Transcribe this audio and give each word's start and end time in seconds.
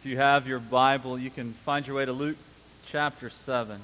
If 0.00 0.06
you 0.06 0.16
have 0.18 0.46
your 0.46 0.60
Bible, 0.60 1.18
you 1.18 1.28
can 1.28 1.52
find 1.52 1.84
your 1.84 1.96
way 1.96 2.04
to 2.04 2.12
Luke 2.12 2.36
chapter 2.86 3.30
7. 3.30 3.80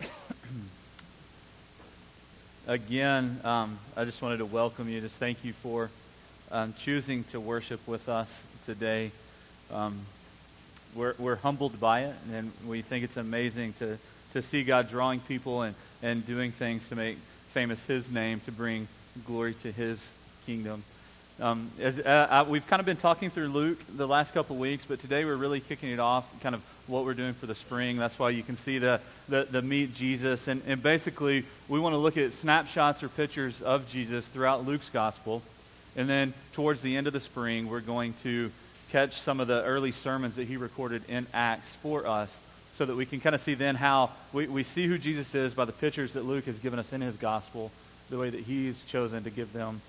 Again, 2.66 3.38
um, 3.44 3.78
I 3.94 4.06
just 4.06 4.22
wanted 4.22 4.38
to 4.38 4.46
welcome 4.46 4.88
you. 4.88 5.02
Just 5.02 5.16
thank 5.16 5.44
you 5.44 5.52
for 5.52 5.90
um, 6.50 6.72
choosing 6.78 7.24
to 7.24 7.38
worship 7.38 7.86
with 7.86 8.08
us 8.08 8.44
today. 8.64 9.10
Um, 9.70 10.00
we're, 10.94 11.14
we're 11.18 11.36
humbled 11.36 11.78
by 11.78 12.04
it, 12.04 12.16
and 12.32 12.50
we 12.66 12.80
think 12.80 13.04
it's 13.04 13.18
amazing 13.18 13.74
to 13.80 13.98
to 14.36 14.42
see 14.42 14.64
God 14.64 14.90
drawing 14.90 15.20
people 15.20 15.62
and, 15.62 15.74
and 16.02 16.26
doing 16.26 16.52
things 16.52 16.86
to 16.90 16.96
make 16.96 17.16
famous 17.52 17.82
His 17.86 18.10
name, 18.10 18.40
to 18.40 18.52
bring 18.52 18.86
glory 19.24 19.54
to 19.62 19.72
His 19.72 20.06
kingdom. 20.44 20.84
Um, 21.40 21.70
as, 21.80 21.98
uh, 21.98 22.02
uh, 22.02 22.44
we've 22.46 22.66
kind 22.66 22.80
of 22.80 22.86
been 22.86 22.98
talking 22.98 23.30
through 23.30 23.48
Luke 23.48 23.78
the 23.96 24.06
last 24.06 24.34
couple 24.34 24.56
weeks, 24.56 24.84
but 24.86 25.00
today 25.00 25.24
we're 25.24 25.36
really 25.36 25.60
kicking 25.60 25.90
it 25.90 25.98
off, 25.98 26.30
kind 26.42 26.54
of 26.54 26.62
what 26.86 27.06
we're 27.06 27.14
doing 27.14 27.32
for 27.32 27.46
the 27.46 27.54
spring. 27.54 27.96
That's 27.96 28.18
why 28.18 28.28
you 28.28 28.42
can 28.42 28.58
see 28.58 28.76
the, 28.76 29.00
the, 29.26 29.46
the 29.50 29.62
Meet 29.62 29.94
Jesus. 29.94 30.48
And, 30.48 30.62
and 30.66 30.82
basically, 30.82 31.44
we 31.66 31.80
want 31.80 31.94
to 31.94 31.98
look 31.98 32.18
at 32.18 32.34
snapshots 32.34 33.02
or 33.02 33.08
pictures 33.08 33.62
of 33.62 33.90
Jesus 33.90 34.26
throughout 34.26 34.66
Luke's 34.66 34.90
gospel. 34.90 35.42
And 35.96 36.10
then 36.10 36.34
towards 36.52 36.82
the 36.82 36.94
end 36.96 37.06
of 37.06 37.14
the 37.14 37.20
spring, 37.20 37.70
we're 37.70 37.80
going 37.80 38.12
to 38.22 38.50
catch 38.92 39.18
some 39.18 39.40
of 39.40 39.46
the 39.46 39.64
early 39.64 39.92
sermons 39.92 40.36
that 40.36 40.46
he 40.46 40.58
recorded 40.58 41.02
in 41.08 41.26
Acts 41.32 41.74
for 41.76 42.06
us 42.06 42.38
so 42.76 42.84
that 42.84 42.94
we 42.94 43.06
can 43.06 43.20
kind 43.20 43.34
of 43.34 43.40
see 43.40 43.54
then 43.54 43.74
how 43.74 44.10
we, 44.34 44.46
we 44.46 44.62
see 44.62 44.86
who 44.86 44.98
Jesus 44.98 45.34
is 45.34 45.54
by 45.54 45.64
the 45.64 45.72
pictures 45.72 46.12
that 46.12 46.26
Luke 46.26 46.44
has 46.44 46.58
given 46.58 46.78
us 46.78 46.92
in 46.92 47.00
his 47.00 47.16
gospel, 47.16 47.70
the 48.10 48.18
way 48.18 48.28
that 48.28 48.40
he's 48.40 48.82
chosen 48.84 49.24
to 49.24 49.30
give 49.30 49.52
them, 49.54 49.80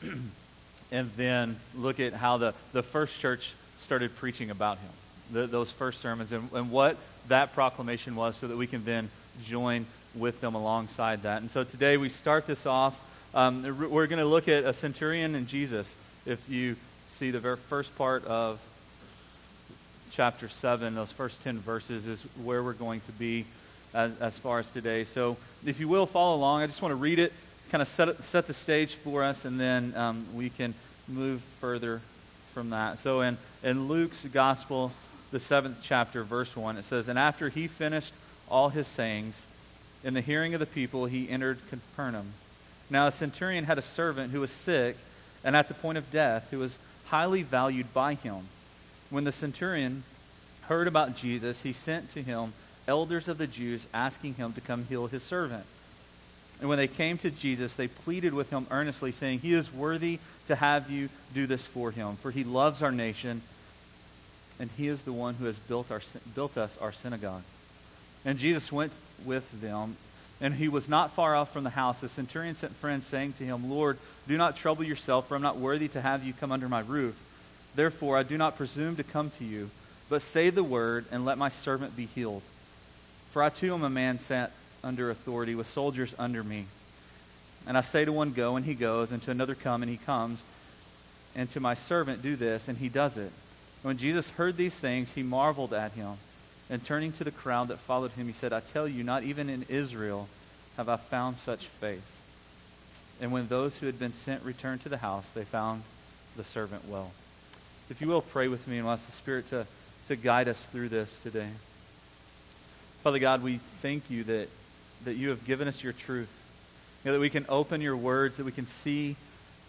and 0.92 1.10
then 1.16 1.56
look 1.74 1.98
at 1.98 2.12
how 2.12 2.36
the, 2.36 2.54
the 2.72 2.84
first 2.84 3.18
church 3.18 3.54
started 3.80 4.14
preaching 4.14 4.50
about 4.50 4.78
him, 4.78 4.90
the, 5.32 5.46
those 5.48 5.72
first 5.72 6.00
sermons, 6.00 6.30
and, 6.30 6.48
and 6.52 6.70
what 6.70 6.96
that 7.26 7.52
proclamation 7.52 8.14
was 8.14 8.36
so 8.36 8.46
that 8.46 8.56
we 8.56 8.68
can 8.68 8.84
then 8.84 9.10
join 9.44 9.84
with 10.14 10.40
them 10.40 10.54
alongside 10.54 11.22
that. 11.24 11.40
And 11.40 11.50
so 11.50 11.64
today 11.64 11.96
we 11.96 12.08
start 12.08 12.46
this 12.46 12.64
off. 12.64 13.02
Um, 13.34 13.62
we're 13.90 14.06
going 14.06 14.20
to 14.20 14.24
look 14.24 14.46
at 14.46 14.64
a 14.64 14.72
centurion 14.72 15.34
and 15.34 15.48
Jesus. 15.48 15.92
If 16.24 16.48
you 16.48 16.76
see 17.10 17.32
the 17.32 17.40
very 17.40 17.56
first 17.56 17.96
part 17.98 18.24
of 18.24 18.60
chapter 20.16 20.48
7, 20.48 20.94
those 20.94 21.12
first 21.12 21.42
10 21.42 21.58
verses, 21.58 22.06
is 22.06 22.22
where 22.42 22.62
we're 22.62 22.72
going 22.72 23.02
to 23.02 23.12
be 23.12 23.44
as, 23.92 24.18
as 24.18 24.36
far 24.38 24.58
as 24.58 24.70
today. 24.70 25.04
So 25.04 25.36
if 25.66 25.78
you 25.78 25.88
will 25.88 26.06
follow 26.06 26.36
along, 26.36 26.62
I 26.62 26.66
just 26.66 26.80
want 26.80 26.92
to 26.92 26.96
read 26.96 27.18
it, 27.18 27.34
kind 27.70 27.82
of 27.82 27.88
set, 27.88 28.24
set 28.24 28.46
the 28.46 28.54
stage 28.54 28.94
for 28.94 29.22
us, 29.22 29.44
and 29.44 29.60
then 29.60 29.94
um, 29.94 30.26
we 30.34 30.48
can 30.48 30.72
move 31.06 31.42
further 31.60 32.00
from 32.54 32.70
that. 32.70 32.98
So 32.98 33.20
in, 33.20 33.36
in 33.62 33.88
Luke's 33.88 34.24
gospel, 34.24 34.90
the 35.32 35.40
seventh 35.40 35.80
chapter, 35.82 36.24
verse 36.24 36.56
1, 36.56 36.78
it 36.78 36.86
says, 36.86 37.08
And 37.08 37.18
after 37.18 37.50
he 37.50 37.68
finished 37.68 38.14
all 38.48 38.70
his 38.70 38.86
sayings, 38.86 39.44
in 40.02 40.14
the 40.14 40.22
hearing 40.22 40.54
of 40.54 40.60
the 40.60 40.66
people, 40.66 41.04
he 41.04 41.28
entered 41.28 41.58
Capernaum. 41.68 42.32
Now 42.88 43.06
a 43.06 43.12
centurion 43.12 43.64
had 43.64 43.76
a 43.76 43.82
servant 43.82 44.32
who 44.32 44.40
was 44.40 44.50
sick 44.50 44.96
and 45.44 45.54
at 45.54 45.68
the 45.68 45.74
point 45.74 45.98
of 45.98 46.10
death, 46.10 46.48
who 46.50 46.58
was 46.58 46.78
highly 47.06 47.42
valued 47.42 47.92
by 47.92 48.14
him. 48.14 48.46
When 49.10 49.24
the 49.24 49.32
centurion 49.32 50.02
heard 50.62 50.88
about 50.88 51.16
Jesus, 51.16 51.62
he 51.62 51.72
sent 51.72 52.10
to 52.12 52.22
him 52.22 52.52
elders 52.88 53.28
of 53.28 53.38
the 53.38 53.46
Jews 53.46 53.86
asking 53.94 54.34
him 54.34 54.52
to 54.54 54.60
come 54.60 54.84
heal 54.84 55.06
his 55.06 55.22
servant. 55.22 55.64
And 56.60 56.68
when 56.68 56.78
they 56.78 56.88
came 56.88 57.18
to 57.18 57.30
Jesus, 57.30 57.74
they 57.74 57.88
pleaded 57.88 58.32
with 58.32 58.50
him 58.50 58.66
earnestly, 58.70 59.12
saying, 59.12 59.40
He 59.40 59.52
is 59.52 59.72
worthy 59.72 60.18
to 60.46 60.56
have 60.56 60.90
you 60.90 61.08
do 61.34 61.46
this 61.46 61.66
for 61.66 61.90
him, 61.90 62.16
for 62.16 62.30
he 62.30 62.44
loves 62.44 62.82
our 62.82 62.92
nation, 62.92 63.42
and 64.58 64.70
he 64.76 64.88
is 64.88 65.02
the 65.02 65.12
one 65.12 65.34
who 65.34 65.44
has 65.44 65.58
built, 65.58 65.90
our, 65.90 66.00
built 66.34 66.56
us 66.56 66.76
our 66.80 66.92
synagogue. 66.92 67.42
And 68.24 68.38
Jesus 68.38 68.72
went 68.72 68.92
with 69.24 69.60
them, 69.60 69.96
and 70.40 70.54
he 70.54 70.68
was 70.68 70.88
not 70.88 71.12
far 71.12 71.36
off 71.36 71.52
from 71.52 71.64
the 71.64 71.70
house. 71.70 72.00
The 72.00 72.08
centurion 72.08 72.54
sent 72.54 72.74
friends, 72.76 73.06
saying 73.06 73.34
to 73.34 73.44
him, 73.44 73.70
Lord, 73.70 73.98
do 74.26 74.36
not 74.38 74.56
trouble 74.56 74.84
yourself, 74.84 75.28
for 75.28 75.36
I'm 75.36 75.42
not 75.42 75.58
worthy 75.58 75.88
to 75.88 76.00
have 76.00 76.24
you 76.24 76.32
come 76.32 76.52
under 76.52 76.68
my 76.68 76.80
roof. 76.80 77.20
Therefore, 77.76 78.16
I 78.16 78.22
do 78.22 78.38
not 78.38 78.56
presume 78.56 78.96
to 78.96 79.04
come 79.04 79.30
to 79.32 79.44
you, 79.44 79.70
but 80.08 80.22
say 80.22 80.50
the 80.50 80.64
word, 80.64 81.04
and 81.12 81.24
let 81.24 81.38
my 81.38 81.50
servant 81.50 81.94
be 81.96 82.06
healed. 82.06 82.42
For 83.30 83.42
I 83.42 83.50
too 83.50 83.74
am 83.74 83.84
a 83.84 83.90
man 83.90 84.18
sent 84.18 84.50
under 84.82 85.10
authority, 85.10 85.54
with 85.54 85.68
soldiers 85.68 86.14
under 86.18 86.42
me. 86.42 86.64
And 87.66 87.76
I 87.76 87.82
say 87.82 88.04
to 88.04 88.12
one, 88.12 88.32
Go, 88.32 88.56
and 88.56 88.64
he 88.64 88.74
goes, 88.74 89.12
and 89.12 89.22
to 89.22 89.30
another, 89.30 89.54
Come, 89.54 89.82
and 89.82 89.90
he 89.90 89.98
comes, 89.98 90.42
and 91.34 91.50
to 91.50 91.60
my 91.60 91.74
servant, 91.74 92.22
Do 92.22 92.34
this, 92.34 92.66
and 92.66 92.78
he 92.78 92.88
does 92.88 93.18
it. 93.18 93.30
When 93.82 93.98
Jesus 93.98 94.30
heard 94.30 94.56
these 94.56 94.74
things, 94.74 95.12
he 95.12 95.22
marveled 95.22 95.74
at 95.74 95.92
him. 95.92 96.14
And 96.70 96.84
turning 96.84 97.12
to 97.12 97.24
the 97.24 97.30
crowd 97.30 97.68
that 97.68 97.78
followed 97.78 98.12
him, 98.12 98.26
he 98.26 98.32
said, 98.32 98.52
I 98.52 98.60
tell 98.60 98.88
you, 98.88 99.04
not 99.04 99.22
even 99.22 99.48
in 99.48 99.66
Israel 99.68 100.28
have 100.76 100.88
I 100.88 100.96
found 100.96 101.36
such 101.36 101.66
faith. 101.66 102.10
And 103.20 103.32
when 103.32 103.48
those 103.48 103.76
who 103.76 103.86
had 103.86 103.98
been 103.98 104.12
sent 104.12 104.42
returned 104.42 104.80
to 104.82 104.88
the 104.88 104.96
house, 104.96 105.26
they 105.34 105.44
found 105.44 105.82
the 106.36 106.44
servant 106.44 106.88
well. 106.88 107.12
If 107.88 108.00
you 108.00 108.08
will, 108.08 108.20
pray 108.20 108.48
with 108.48 108.66
me 108.66 108.78
and 108.78 108.88
ask 108.88 109.06
the 109.06 109.12
Spirit 109.12 109.48
to, 109.50 109.64
to 110.08 110.16
guide 110.16 110.48
us 110.48 110.60
through 110.72 110.88
this 110.88 111.20
today. 111.22 111.46
Father 113.04 113.20
God, 113.20 113.44
we 113.44 113.58
thank 113.80 114.10
you 114.10 114.24
that, 114.24 114.48
that 115.04 115.14
you 115.14 115.28
have 115.28 115.44
given 115.44 115.68
us 115.68 115.84
your 115.84 115.92
truth, 115.92 116.28
you 117.04 117.10
know, 117.10 117.16
that 117.16 117.20
we 117.20 117.30
can 117.30 117.46
open 117.48 117.80
your 117.80 117.96
words, 117.96 118.38
that 118.38 118.44
we 118.44 118.50
can 118.50 118.66
see 118.66 119.14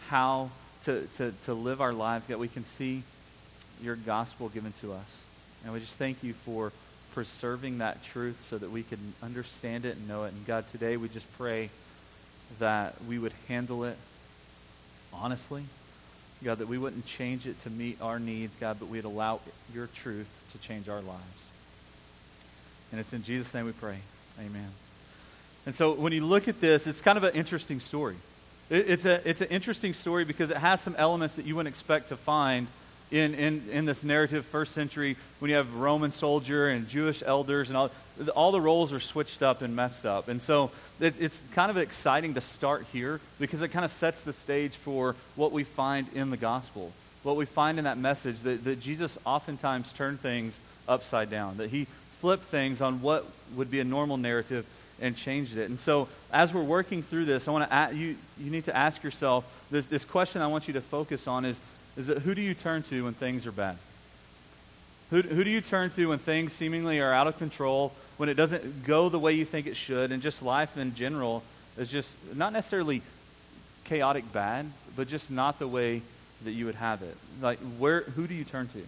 how 0.08 0.50
to, 0.86 1.08
to, 1.18 1.32
to 1.46 1.54
live 1.54 1.80
our 1.80 1.94
lives, 1.94 2.26
that 2.26 2.40
we 2.40 2.48
can 2.48 2.64
see 2.64 3.04
your 3.84 3.96
gospel 3.96 4.50
given 4.50 4.74
to 4.82 4.94
us. 4.94 5.22
And 5.64 5.72
we 5.72 5.80
just 5.80 5.94
thank 5.94 6.24
you 6.24 6.34
for 6.34 6.74
preserving 7.14 7.78
that 7.78 8.04
truth 8.04 8.48
so 8.50 8.58
that 8.58 8.72
we 8.72 8.82
can 8.82 9.14
understand 9.22 9.86
it 9.86 9.96
and 9.96 10.08
know 10.08 10.24
it. 10.24 10.34
And 10.34 10.44
God, 10.48 10.66
today 10.72 10.98
we 10.98 11.08
just 11.08 11.32
pray 11.38 11.70
that 12.58 12.96
we 13.08 13.20
would 13.20 13.34
handle 13.48 13.84
it 13.84 13.98
honestly 15.14 15.66
God, 16.44 16.60
that 16.60 16.68
we 16.68 16.78
wouldn't 16.78 17.06
change 17.06 17.48
it 17.48 17.62
to 17.64 17.70
meet 17.70 18.02
our 18.02 18.20
needs, 18.20 18.56
God, 18.60 18.78
but 18.80 18.90
we'd 18.90 19.06
allow 19.06 19.40
your 19.74 19.88
truth 19.88 20.30
to 20.52 20.58
change 20.60 20.88
our 20.88 21.02
lives. 21.02 21.46
And 22.92 23.02
it's 23.02 23.12
in 23.12 23.24
Jesus' 23.24 23.54
name 23.54 23.66
we 23.66 23.72
pray. 23.72 23.98
Amen. 24.40 24.70
And 25.66 25.76
so 25.76 25.94
when 25.94 26.14
you 26.14 26.26
look 26.26 26.48
at 26.48 26.62
this, 26.62 26.88
it's 26.88 27.02
kind 27.02 27.18
of 27.18 27.24
an 27.24 27.34
interesting 27.34 27.80
story. 27.80 28.16
It, 28.70 28.90
it's, 28.90 29.06
a, 29.06 29.28
it's 29.28 29.42
an 29.42 29.48
interesting 29.48 29.94
story 29.94 30.26
because 30.26 30.50
it 30.50 30.58
has 30.58 30.80
some 30.80 30.96
elements 30.98 31.36
that 31.36 31.46
you 31.46 31.56
wouldn't 31.56 31.74
expect 31.74 32.10
to 32.10 32.16
find 32.16 32.68
in, 33.12 33.36
in, 33.36 33.70
in 33.72 33.86
this 33.86 34.04
narrative, 34.04 34.46
first 34.46 34.74
century, 34.74 35.16
when 35.40 35.50
you 35.50 35.56
have 35.56 35.76
Roman 35.76 36.12
soldier 36.12 36.68
and 36.68 36.90
Jewish 36.90 37.24
elders 37.26 37.70
and 37.70 37.78
all, 37.78 37.92
all 38.36 38.52
the 38.52 38.62
roles 38.62 38.92
are 38.92 39.00
switched 39.00 39.42
up 39.42 39.62
and 39.62 39.76
messed 39.76 40.06
up. 40.06 40.28
And 40.28 40.42
so 40.42 40.72
it, 41.00 41.16
it's 41.20 41.42
kind 41.54 41.72
of 41.72 41.78
exciting 41.78 42.34
to 42.34 42.42
start 42.42 42.86
here 42.92 43.22
because 43.40 43.62
it 43.62 43.70
kind 43.70 43.86
of 43.86 43.92
sets 43.92 44.22
the 44.22 44.34
stage 44.34 44.74
for 44.74 45.16
what 45.36 45.52
we 45.52 45.64
find 45.64 46.08
in 46.14 46.32
the 46.32 46.38
gospel. 46.38 46.92
What 47.24 47.36
we 47.36 47.46
find 47.46 47.78
in 47.78 47.86
that 47.86 47.98
message 47.98 48.42
that, 48.42 48.64
that 48.66 48.80
Jesus 48.80 49.18
oftentimes 49.26 49.92
turned 49.94 50.20
things 50.20 50.58
upside 50.88 51.30
down, 51.30 51.58
that 51.58 51.70
he 51.70 51.86
flipped 52.20 52.46
things 52.46 52.82
on 52.82 53.02
what 53.02 53.26
would 53.56 53.70
be 53.70 53.80
a 53.80 53.84
normal 53.84 54.18
narrative 54.18 54.66
and 55.00 55.16
changed 55.16 55.58
it. 55.58 55.70
And 55.70 55.80
so, 55.80 56.08
as 56.34 56.54
we're 56.54 56.64
working 56.64 57.04
through 57.04 57.26
this, 57.26 57.48
I 57.48 57.52
want 57.52 57.70
to 57.70 57.96
you 57.96 58.16
you 58.40 58.52
need 58.52 58.66
to 58.66 58.76
ask 58.76 59.04
yourself 59.04 59.46
this, 59.70 59.86
this 59.86 60.04
question. 60.04 60.42
I 60.42 60.48
want 60.48 60.68
you 60.68 60.74
to 60.74 60.82
focus 60.82 61.28
on 61.28 61.46
is 61.46 61.60
is 61.98 62.08
that 62.08 62.20
who 62.20 62.36
do 62.36 62.42
you 62.42 62.54
turn 62.54 62.84
to 62.84 63.04
when 63.04 63.14
things 63.14 63.46
are 63.46 63.52
bad? 63.52 63.78
Who, 65.10 65.22
who 65.22 65.44
do 65.44 65.50
you 65.50 65.62
turn 65.62 65.90
to 65.92 66.10
when 66.10 66.20
things 66.20 66.54
seemingly 66.54 67.00
are 67.00 67.14
out 67.14 67.28
of 67.28 67.38
control, 67.38 67.94
when 68.18 68.30
it 68.30 68.36
doesn't 68.36 68.86
go 68.86 69.10
the 69.10 69.20
way 69.20 69.34
you 69.34 69.46
think 69.46 69.66
it 69.66 69.76
should, 69.76 70.12
and 70.12 70.22
just 70.22 70.42
life 70.42 70.78
in 70.78 70.96
general 70.96 71.44
is 71.78 71.90
just 71.90 72.10
not 72.36 72.54
necessarily 72.54 73.02
chaotic 73.86 74.32
bad, 74.34 74.66
but 74.96 75.08
just 75.08 75.32
not 75.32 75.60
the 75.60 75.68
way 75.68 76.02
that 76.44 76.52
you 76.52 76.66
would 76.66 76.76
have 76.76 77.02
it? 77.02 77.16
Like, 77.42 77.60
where, 77.80 78.02
who 78.02 78.28
do 78.28 78.34
you 78.34 78.44
turn 78.44 78.68
to? 78.70 78.82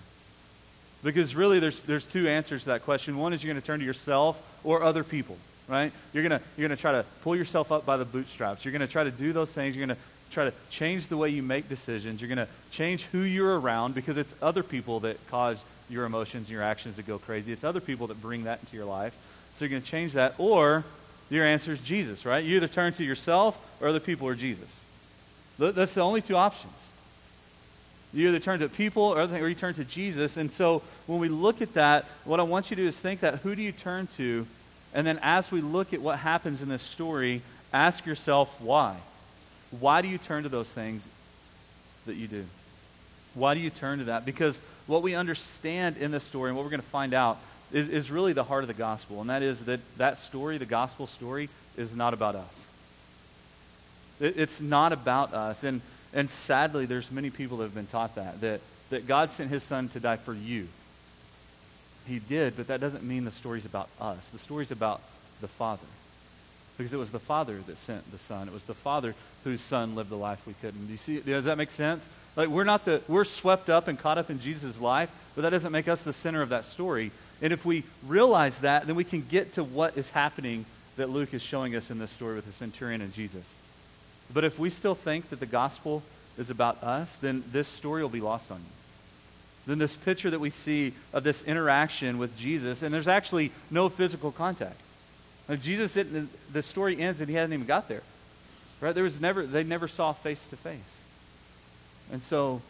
Because 1.04 1.36
really, 1.36 1.60
there's, 1.60 1.80
there's 1.82 2.06
two 2.06 2.28
answers 2.28 2.64
to 2.64 2.70
that 2.70 2.84
question. 2.84 3.18
One 3.18 3.32
is 3.32 3.42
you're 3.42 3.54
going 3.54 3.62
to 3.62 3.66
turn 3.66 3.80
to 3.80 3.86
yourself 3.86 4.42
or 4.66 4.84
other 4.84 5.06
people, 5.06 5.38
right? 5.70 5.94
You're 6.12 6.28
going 6.28 6.38
to, 6.38 6.46
you're 6.58 6.68
going 6.68 6.76
to 6.76 6.82
try 6.82 6.92
to 6.92 7.06
pull 7.24 7.38
yourself 7.38 7.72
up 7.72 7.86
by 7.86 7.96
the 7.96 8.04
bootstraps. 8.04 8.66
You're 8.66 8.74
going 8.74 8.82
to 8.82 8.92
try 8.92 9.06
to 9.06 9.12
do 9.12 9.32
those 9.32 9.52
things. 9.52 9.76
You're 9.76 9.88
going 9.88 9.98
to 9.98 10.04
try 10.32 10.46
to 10.46 10.54
change 10.70 11.08
the 11.08 11.18
way 11.18 11.30
you 11.30 11.44
make 11.44 11.70
decisions. 11.70 12.22
You're 12.22 12.34
going 12.34 12.46
to 12.46 12.52
change 12.72 13.04
who 13.12 13.20
you're 13.20 13.60
around 13.60 13.96
because 13.96 14.18
it's 14.18 14.34
other 14.42 14.64
people 14.64 15.02
that 15.02 15.18
cause 15.30 15.64
your 15.90 16.06
emotions 16.06 16.48
and 16.48 16.50
your 16.50 16.64
actions 16.64 16.96
to 16.98 17.04
go 17.04 17.18
crazy. 17.18 17.52
It's 17.52 17.64
other 17.64 17.82
people 17.82 18.08
that 18.08 18.22
bring 18.22 18.44
that 18.44 18.60
into 18.60 18.76
your 18.76 18.86
life. 18.86 19.14
So 19.56 19.66
you're 19.66 19.72
going 19.72 19.82
to 19.82 19.88
change 19.88 20.14
that. 20.14 20.36
Or 20.38 20.86
your 21.30 21.46
answer 21.46 21.74
is 21.74 21.80
Jesus, 21.82 22.26
right? 22.26 22.44
You 22.44 22.58
either 22.58 22.68
turn 22.68 22.94
to 22.94 23.04
yourself 23.04 23.60
or 23.82 23.88
other 23.88 24.00
people 24.00 24.28
or 24.28 24.36
Jesus. 24.36 24.68
That's 25.58 25.94
the 25.94 26.02
only 26.02 26.22
two 26.22 26.36
options. 26.36 26.74
You 28.14 28.30
either 28.30 28.40
turn 28.40 28.60
to 28.62 28.70
people 28.70 29.04
or, 29.04 29.22
or 29.22 29.50
you 29.50 29.56
turn 29.56 29.74
to 29.76 29.84
Jesus. 29.84 30.38
And 30.38 30.52
so 30.52 30.82
when 31.06 31.20
we 31.20 31.30
look 31.30 31.62
at 31.62 31.74
that, 31.74 32.06
what 32.24 32.40
I 32.40 32.44
want 32.44 32.70
you 32.70 32.76
to 32.76 32.82
do 32.84 32.88
is 32.88 32.98
think 32.98 33.20
that 33.20 33.36
who 33.36 33.56
do 33.56 33.62
you 33.62 33.72
turn 33.72 34.08
to 34.18 34.48
And 34.94 35.06
then 35.06 35.20
as 35.22 35.52
we 35.52 35.62
look 35.62 35.94
at 35.94 36.02
what 36.02 36.20
happens 36.20 36.62
in 36.62 36.70
this 36.70 36.82
story, 36.82 37.42
ask 37.72 38.06
yourself 38.06 38.60
why. 38.62 38.98
Why 39.80 40.02
do 40.02 40.08
you 40.08 40.18
turn 40.18 40.44
to 40.44 40.50
those 40.50 40.68
things 40.68 41.08
that 42.06 42.16
you 42.16 42.28
do? 42.28 42.46
Why 43.34 43.54
do 43.54 43.60
you 43.60 43.70
turn 43.70 44.00
to 44.00 44.06
that? 44.06 44.26
Because 44.26 44.60
what 44.88 45.04
we 45.04 45.14
understand 45.14 45.98
in 45.98 46.12
this 46.12 46.24
story 46.24 46.50
and 46.50 46.58
what 46.58 46.64
we're 46.64 46.72
going 46.72 46.82
to 46.82 46.88
find 46.88 47.14
out 47.14 47.38
is, 47.72 47.88
is 47.88 48.10
really 48.10 48.34
the 48.34 48.44
heart 48.44 48.64
of 48.64 48.68
the 48.68 48.74
gospel. 48.74 49.22
And 49.22 49.30
that 49.30 49.44
is 49.44 49.66
that 49.66 49.80
that 49.98 50.18
story, 50.18 50.58
the 50.58 50.66
gospel 50.66 51.06
story, 51.08 51.50
is 51.78 51.96
not 51.96 52.14
about 52.14 52.36
us. 52.36 52.66
It, 54.20 54.38
it's 54.38 54.60
not 54.60 54.92
about 54.92 55.34
us. 55.34 55.64
And, 55.64 55.82
and 56.14 56.30
sadly, 56.30 56.86
there's 56.86 57.12
many 57.12 57.30
people 57.30 57.58
that 57.58 57.66
have 57.66 57.76
been 57.76 57.88
taught 57.88 58.16
that, 58.16 58.42
that, 58.42 58.62
that 58.90 59.08
God 59.08 59.30
sent 59.30 59.52
his 59.52 59.62
son 59.62 59.90
to 59.90 60.00
die 60.00 60.18
for 60.18 60.34
you. 60.34 60.68
He 62.08 62.18
did, 62.18 62.56
but 62.56 62.68
that 62.68 62.82
doesn't 62.82 63.04
mean 63.04 63.26
the 63.26 63.32
story's 63.32 63.66
about 63.66 63.90
us. 64.02 64.28
The 64.30 64.40
story's 64.40 64.72
about 64.72 65.02
the 65.42 65.48
Father. 65.48 65.86
Because 66.80 66.94
it 66.94 66.98
was 66.98 67.12
the 67.12 67.20
Father 67.20 67.58
that 67.68 67.76
sent 67.76 68.10
the 68.10 68.18
Son. 68.18 68.48
It 68.48 68.54
was 68.54 68.64
the 68.64 68.74
Father 68.74 69.14
whose 69.44 69.60
Son 69.60 69.96
lived 69.96 70.10
the 70.10 70.16
life 70.16 70.48
we 70.48 70.54
couldn't. 70.54 70.86
Do 70.86 70.92
you 70.94 70.98
see? 70.98 71.20
Does 71.20 71.44
that 71.44 71.58
make 71.58 71.72
sense? 71.72 72.08
Like 72.38 72.48
we're 72.48 72.64
not 72.64 72.86
the 72.86 73.02
we're 73.10 73.26
swept 73.26 73.70
up 73.70 73.90
and 73.90 74.00
caught 74.00 74.18
up 74.18 74.30
in 74.30 74.40
Jesus' 74.40 74.80
life, 74.80 75.12
but 75.36 75.42
that 75.42 75.50
doesn't 75.50 75.74
make 75.74 75.90
us 75.90 76.04
the 76.04 76.14
center 76.14 76.42
of 76.42 76.48
that 76.50 76.64
story. 76.64 77.12
And 77.42 77.52
if 77.52 77.66
we 77.66 77.84
realize 78.08 78.60
that, 78.60 78.88
then 78.88 78.96
we 78.96 79.04
can 79.04 79.26
get 79.30 79.54
to 79.54 79.64
what 79.64 79.98
is 79.98 80.10
happening 80.12 80.64
that 80.96 81.10
Luke 81.10 81.34
is 81.34 81.42
showing 81.42 81.76
us 81.76 81.92
in 81.92 82.00
this 82.00 82.12
story 82.12 82.36
with 82.36 82.46
the 82.46 82.54
centurion 82.54 83.02
and 83.02 83.14
Jesus. 83.14 83.54
But 84.34 84.46
if 84.46 84.58
we 84.58 84.70
still 84.70 84.96
think 84.96 85.32
that 85.32 85.42
the 85.42 85.46
gospel 85.46 86.02
is 86.38 86.50
about 86.50 86.82
us, 86.82 87.14
then 87.18 87.44
this 87.52 87.68
story 87.68 88.02
will 88.02 88.10
be 88.10 88.22
lost 88.22 88.52
on 88.52 88.60
you. 88.60 88.72
Then 89.68 89.80
this 89.80 89.96
picture 89.96 90.30
that 90.30 90.40
we 90.40 90.50
see 90.50 90.94
of 91.12 91.26
this 91.26 91.44
interaction 91.44 92.20
with 92.20 92.38
Jesus, 92.38 92.82
and 92.84 92.94
there's 92.94 93.10
actually 93.10 93.52
no 93.70 93.90
physical 93.90 94.32
contact. 94.32 94.80
Now, 95.50 95.56
Jesus 95.56 95.96
didn't, 95.96 96.30
the 96.54 96.62
story 96.62 97.02
ends 97.02 97.20
and 97.20 97.30
he 97.30 97.36
hadn't 97.36 97.54
even 97.54 97.66
got 97.66 97.90
there. 97.90 98.04
Right? 98.80 98.94
There 98.94 99.04
was 99.04 99.20
never, 99.20 99.46
they 99.46 99.64
never 99.64 99.88
saw 99.88 100.14
face 100.14 100.46
to 100.48 100.56
face. 100.56 101.02
And 102.12 102.22
so, 102.22 102.62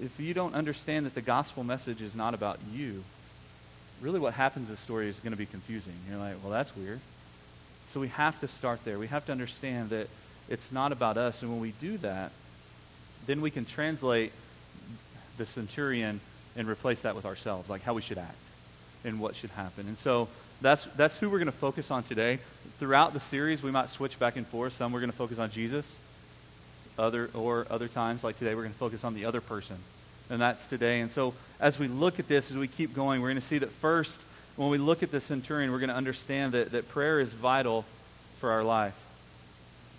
if 0.00 0.20
you 0.20 0.34
don't 0.34 0.54
understand 0.54 1.06
that 1.06 1.14
the 1.14 1.22
gospel 1.22 1.64
message 1.64 2.02
is 2.02 2.14
not 2.14 2.34
about 2.34 2.58
you, 2.70 3.02
really 4.00 4.20
what 4.20 4.34
happens 4.34 4.68
in 4.68 4.74
the 4.74 4.80
story 4.80 5.08
is 5.08 5.18
going 5.20 5.32
to 5.32 5.38
be 5.38 5.46
confusing. 5.46 5.94
You're 6.08 6.18
like, 6.18 6.34
well, 6.42 6.52
that's 6.52 6.76
weird. 6.76 7.00
So 7.88 8.00
we 8.00 8.08
have 8.08 8.38
to 8.40 8.48
start 8.48 8.84
there. 8.84 8.98
We 8.98 9.06
have 9.06 9.24
to 9.26 9.32
understand 9.32 9.90
that 9.90 10.08
it's 10.48 10.70
not 10.70 10.92
about 10.92 11.16
us. 11.16 11.42
And 11.42 11.50
when 11.50 11.60
we 11.60 11.72
do 11.80 11.96
that, 11.98 12.30
then 13.26 13.40
we 13.40 13.50
can 13.50 13.64
translate 13.64 14.32
the 15.38 15.46
centurion 15.46 16.20
and 16.56 16.68
replace 16.68 17.00
that 17.00 17.14
with 17.14 17.24
ourselves, 17.24 17.70
like 17.70 17.82
how 17.82 17.94
we 17.94 18.02
should 18.02 18.18
act 18.18 18.36
and 19.04 19.20
what 19.20 19.36
should 19.36 19.50
happen. 19.50 19.86
And 19.88 19.96
so 19.98 20.28
that's, 20.60 20.84
that's 20.96 21.16
who 21.16 21.28
we're 21.28 21.38
going 21.38 21.46
to 21.46 21.52
focus 21.52 21.90
on 21.90 22.02
today. 22.02 22.38
Throughout 22.78 23.12
the 23.12 23.20
series, 23.20 23.62
we 23.62 23.70
might 23.70 23.88
switch 23.88 24.18
back 24.18 24.36
and 24.36 24.46
forth. 24.46 24.74
Some 24.74 24.92
we're 24.92 25.00
going 25.00 25.10
to 25.10 25.16
focus 25.16 25.38
on 25.38 25.50
Jesus, 25.50 25.84
other, 26.98 27.30
or 27.34 27.66
other 27.70 27.88
times, 27.88 28.24
like 28.24 28.38
today, 28.38 28.54
we're 28.54 28.62
going 28.62 28.72
to 28.72 28.78
focus 28.78 29.04
on 29.04 29.14
the 29.14 29.24
other 29.24 29.40
person. 29.40 29.76
And 30.30 30.40
that's 30.40 30.66
today. 30.66 31.00
And 31.00 31.10
so 31.10 31.34
as 31.60 31.78
we 31.78 31.88
look 31.88 32.18
at 32.18 32.28
this, 32.28 32.50
as 32.50 32.56
we 32.56 32.68
keep 32.68 32.94
going, 32.94 33.20
we're 33.20 33.28
going 33.28 33.40
to 33.40 33.46
see 33.46 33.58
that 33.58 33.70
first, 33.70 34.20
when 34.56 34.70
we 34.70 34.78
look 34.78 35.02
at 35.02 35.10
the 35.10 35.20
centurion, 35.20 35.70
we're 35.70 35.78
going 35.78 35.90
to 35.90 35.96
understand 35.96 36.52
that, 36.52 36.72
that 36.72 36.88
prayer 36.88 37.20
is 37.20 37.32
vital 37.32 37.84
for 38.38 38.50
our 38.50 38.64
life. 38.64 38.94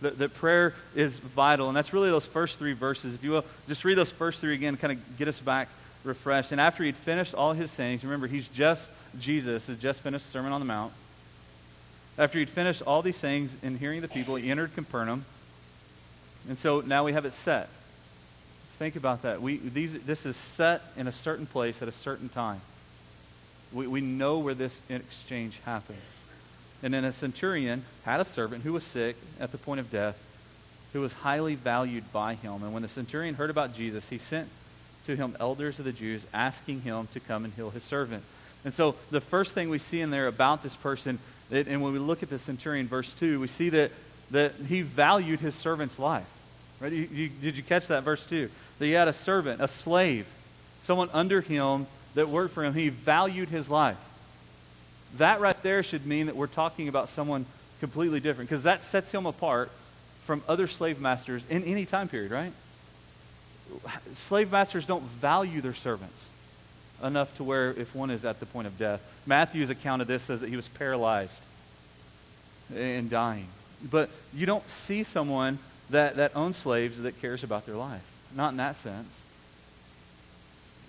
That, 0.02 0.18
that 0.20 0.34
prayer 0.34 0.74
is 0.96 1.18
vital. 1.18 1.68
And 1.68 1.78
that's 1.78 1.94
really 1.94 2.10
those 2.10 2.26
first 2.26 2.58
three 2.60 2.74
verses. 2.74 3.14
If 3.14 3.24
you 3.24 3.32
will, 3.32 3.46
just 3.68 3.86
read 3.86 3.98
those 3.98 4.12
first 4.12 4.40
three 4.40 4.54
again, 4.54 4.76
kind 4.78 4.94
of 4.94 5.18
get 5.18 5.28
us 5.28 5.40
back 5.40 5.70
refreshed. 6.04 6.52
And 6.52 6.62
after 6.62 6.84
he'd 6.84 6.96
finished 6.96 7.34
all 7.34 7.54
his 7.54 7.72
sayings, 7.72 8.04
remember, 8.04 8.28
he's 8.28 8.48
just 8.50 8.90
Jesus 9.20 9.68
has 9.68 9.78
just 9.80 10.02
finished 10.02 10.26
the 10.26 10.32
Sermon 10.32 10.52
on 10.52 10.62
the 10.62 10.66
Mount. 10.66 10.94
After 12.18 12.40
he'd 12.40 12.50
finished 12.50 12.82
all 12.82 13.02
these 13.02 13.18
things 13.18 13.56
in 13.62 13.78
hearing 13.78 14.02
the 14.02 14.08
people, 14.08 14.36
he 14.36 14.50
entered 14.50 14.74
Capernaum. 14.74 15.26
And 16.50 16.58
so 16.58 16.82
now 16.82 17.04
we 17.04 17.14
have 17.14 17.26
it 17.26 17.34
set. 17.34 17.70
Think 18.80 18.96
about 18.96 19.24
that. 19.24 19.42
We, 19.42 19.58
these, 19.58 19.94
this 20.04 20.26
is 20.26 20.36
set 20.36 20.82
in 20.96 21.08
a 21.08 21.12
certain 21.12 21.46
place 21.46 21.82
at 21.82 21.88
a 21.88 21.92
certain 21.92 22.30
time. 22.30 22.62
We, 23.74 23.88
we 23.88 24.02
know 24.02 24.40
where 24.40 24.54
this 24.54 24.80
exchange 24.90 25.60
happened. 25.66 26.00
And 26.84 26.94
then 26.94 27.04
a 27.04 27.12
centurion 27.12 27.84
had 28.04 28.20
a 28.20 28.26
servant 28.26 28.64
who 28.64 28.74
was 28.74 28.84
sick 28.84 29.16
at 29.40 29.52
the 29.52 29.58
point 29.58 29.80
of 29.80 29.92
death, 29.92 30.22
who 30.94 31.02
was 31.02 31.12
highly 31.14 31.56
valued 31.56 32.12
by 32.14 32.36
him. 32.36 32.64
And 32.64 32.72
when 32.72 32.84
the 32.84 32.90
centurion 32.90 33.36
heard 33.36 33.50
about 33.50 33.76
Jesus, 33.76 34.08
he 34.10 34.18
sent 34.20 34.48
to 35.08 35.16
him 35.16 35.36
elders 35.40 35.80
of 35.80 35.86
the 35.86 35.92
Jews, 35.92 36.26
asking 36.34 36.82
him 36.82 37.08
to 37.14 37.20
come 37.20 37.46
and 37.46 37.54
heal 37.54 37.72
his 37.72 37.84
servant. 37.84 38.24
And 38.68 38.74
so 38.74 38.96
the 39.12 39.22
first 39.22 39.54
thing 39.54 39.70
we 39.70 39.80
see 39.80 40.02
in 40.02 40.10
there 40.12 40.28
about 40.28 40.62
this 40.62 40.76
person, 40.76 41.20
and 41.50 41.82
when 41.82 41.94
we 41.94 42.00
look 42.00 42.22
at 42.22 42.30
the 42.30 42.38
centurion, 42.38 42.86
verse 42.86 43.14
2, 43.14 43.40
we 43.40 43.48
see 43.48 43.70
that, 43.70 43.92
that 44.32 44.56
he 44.68 44.82
valued 44.82 45.40
his 45.40 45.56
servant's 45.56 45.98
life. 45.98 46.28
Right? 46.82 46.92
You, 46.92 47.08
you, 47.10 47.30
did 47.30 47.56
you 47.56 47.64
catch 47.64 47.88
that, 47.88 48.04
verse 48.04 48.28
2? 48.28 48.50
That 48.80 48.86
he 48.86 48.92
had 48.92 49.08
a 49.08 49.14
servant, 49.14 49.62
a 49.62 49.70
slave, 49.70 50.28
someone 50.84 51.10
under 51.14 51.40
him 51.40 51.88
that 52.16 52.28
worked 52.28 52.54
for 52.54 52.62
him. 52.62 52.74
He 52.74 52.90
valued 52.90 53.48
his 53.48 53.70
life. 53.70 53.96
That 55.16 55.40
right 55.40 55.64
there 55.64 55.82
should 55.82 56.06
mean 56.06 56.26
that 56.26 56.36
we're 56.36 56.48
talking 56.48 56.90
about 56.90 57.08
someone 57.08 57.46
completely 57.80 58.20
different 58.20 58.50
because 58.50 58.64
that 58.64 58.82
sets 58.82 59.14
him 59.14 59.26
apart 59.26 59.72
from 60.26 60.44
other 60.46 60.68
slave 60.68 61.00
masters 61.00 61.42
in 61.50 61.64
any 61.64 61.86
time 61.86 62.10
period, 62.10 62.32
right? 62.34 62.52
Slave 64.16 64.52
masters 64.52 64.86
don't 64.86 65.04
value 65.04 65.62
their 65.62 65.74
servants 65.74 66.22
enough 67.04 67.36
to 67.38 67.44
where 67.44 67.72
if 67.72 67.94
one 67.94 68.10
is 68.10 68.26
at 68.26 68.40
the 68.40 68.46
point 68.46 68.68
of 68.68 68.78
death. 68.78 69.02
Matthew's 69.26 69.70
account 69.70 70.02
of 70.02 70.08
this 70.08 70.24
says 70.24 70.42
that 70.42 70.50
he 70.50 70.56
was 70.56 70.68
paralyzed 70.68 71.42
and 72.76 73.10
dying. 73.10 73.48
But 73.90 74.10
you 74.34 74.46
don't 74.46 74.68
see 74.68 75.04
someone 75.04 75.60
that, 75.90 76.16
that 76.18 76.36
owns 76.36 76.58
slaves 76.58 77.02
that 77.02 77.22
cares 77.22 77.44
about 77.44 77.66
their 77.66 77.76
life. 77.76 78.04
Not 78.36 78.52
in 78.52 78.58
that 78.58 78.76
sense. 78.76 79.22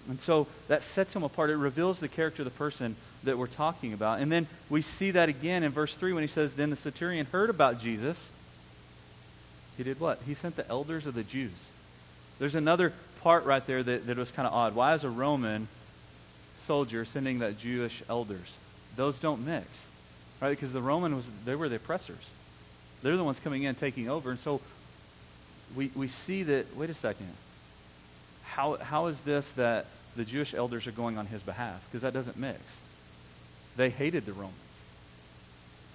And 0.08 0.19
so 0.19 0.46
that 0.69 0.82
sets 0.82 1.14
him 1.14 1.22
apart. 1.22 1.50
It 1.50 1.56
reveals 1.56 1.99
the 1.99 2.08
character 2.08 2.43
of 2.43 2.44
the 2.44 2.58
person 2.58 2.96
that 3.25 3.37
we're 3.37 3.46
talking 3.46 3.93
about. 3.93 4.20
And 4.20 4.32
then 4.32 4.46
we 4.70 4.81
see 4.81 5.10
that 5.10 5.28
again 5.28 5.62
in 5.62 5.70
verse 5.70 5.94
3 5.94 6.14
when 6.14 6.22
he 6.22 6.28
says, 6.28 6.55
Then 6.55 6.70
the 6.70 6.76
centurion 6.76 7.26
heard 7.26 7.50
about 7.50 7.81
Jesus. 7.81 8.31
He 9.76 9.82
did 9.82 10.00
what? 10.00 10.20
He 10.26 10.34
sent 10.34 10.56
the 10.56 10.69
elders 10.69 11.06
of 11.06 11.14
the 11.14 11.22
Jews. 11.22 11.52
There's 12.38 12.55
another 12.55 12.93
part 13.20 13.44
right 13.44 13.64
there 13.66 13.82
that, 13.82 14.06
that 14.06 14.16
was 14.16 14.31
kind 14.31 14.49
of 14.49 14.55
odd. 14.55 14.75
Why 14.75 14.94
is 14.94 15.05
a 15.05 15.10
Roman 15.10 15.69
soldier 16.69 17.06
sending 17.06 17.38
that 17.38 17.59
Jewish 17.59 18.03
elders. 18.11 18.55
Those 18.94 19.19
don't 19.19 19.44
mix, 19.44 19.67
right? 20.41 20.50
Because 20.50 20.73
the 20.73 20.82
Roman 20.82 21.17
was, 21.17 21.25
they 21.47 21.55
were 21.55 21.69
the 21.69 21.76
oppressors. 21.76 22.31
They're 23.03 23.17
the 23.17 23.25
ones 23.25 23.41
coming 23.41 23.62
in, 23.62 23.75
taking 23.75 24.08
over. 24.10 24.31
And 24.31 24.39
so 24.39 24.60
we, 25.75 25.91
we 25.96 26.08
see 26.08 26.43
that, 26.43 26.77
wait 26.77 26.91
a 26.91 26.94
second, 26.94 27.32
how, 28.44 28.77
how 28.77 29.06
is 29.06 29.19
this 29.20 29.48
that 29.53 29.87
the 30.15 30.25
Jewish 30.25 30.53
elders 30.53 30.87
are 30.87 30.93
going 30.93 31.17
on 31.17 31.27
his 31.27 31.43
behalf? 31.43 31.82
Because 31.87 32.03
that 32.03 32.13
doesn't 32.13 32.37
mix. 32.37 32.60
They 33.77 33.89
hated 33.89 34.27
the 34.27 34.32
Romans. 34.32 34.55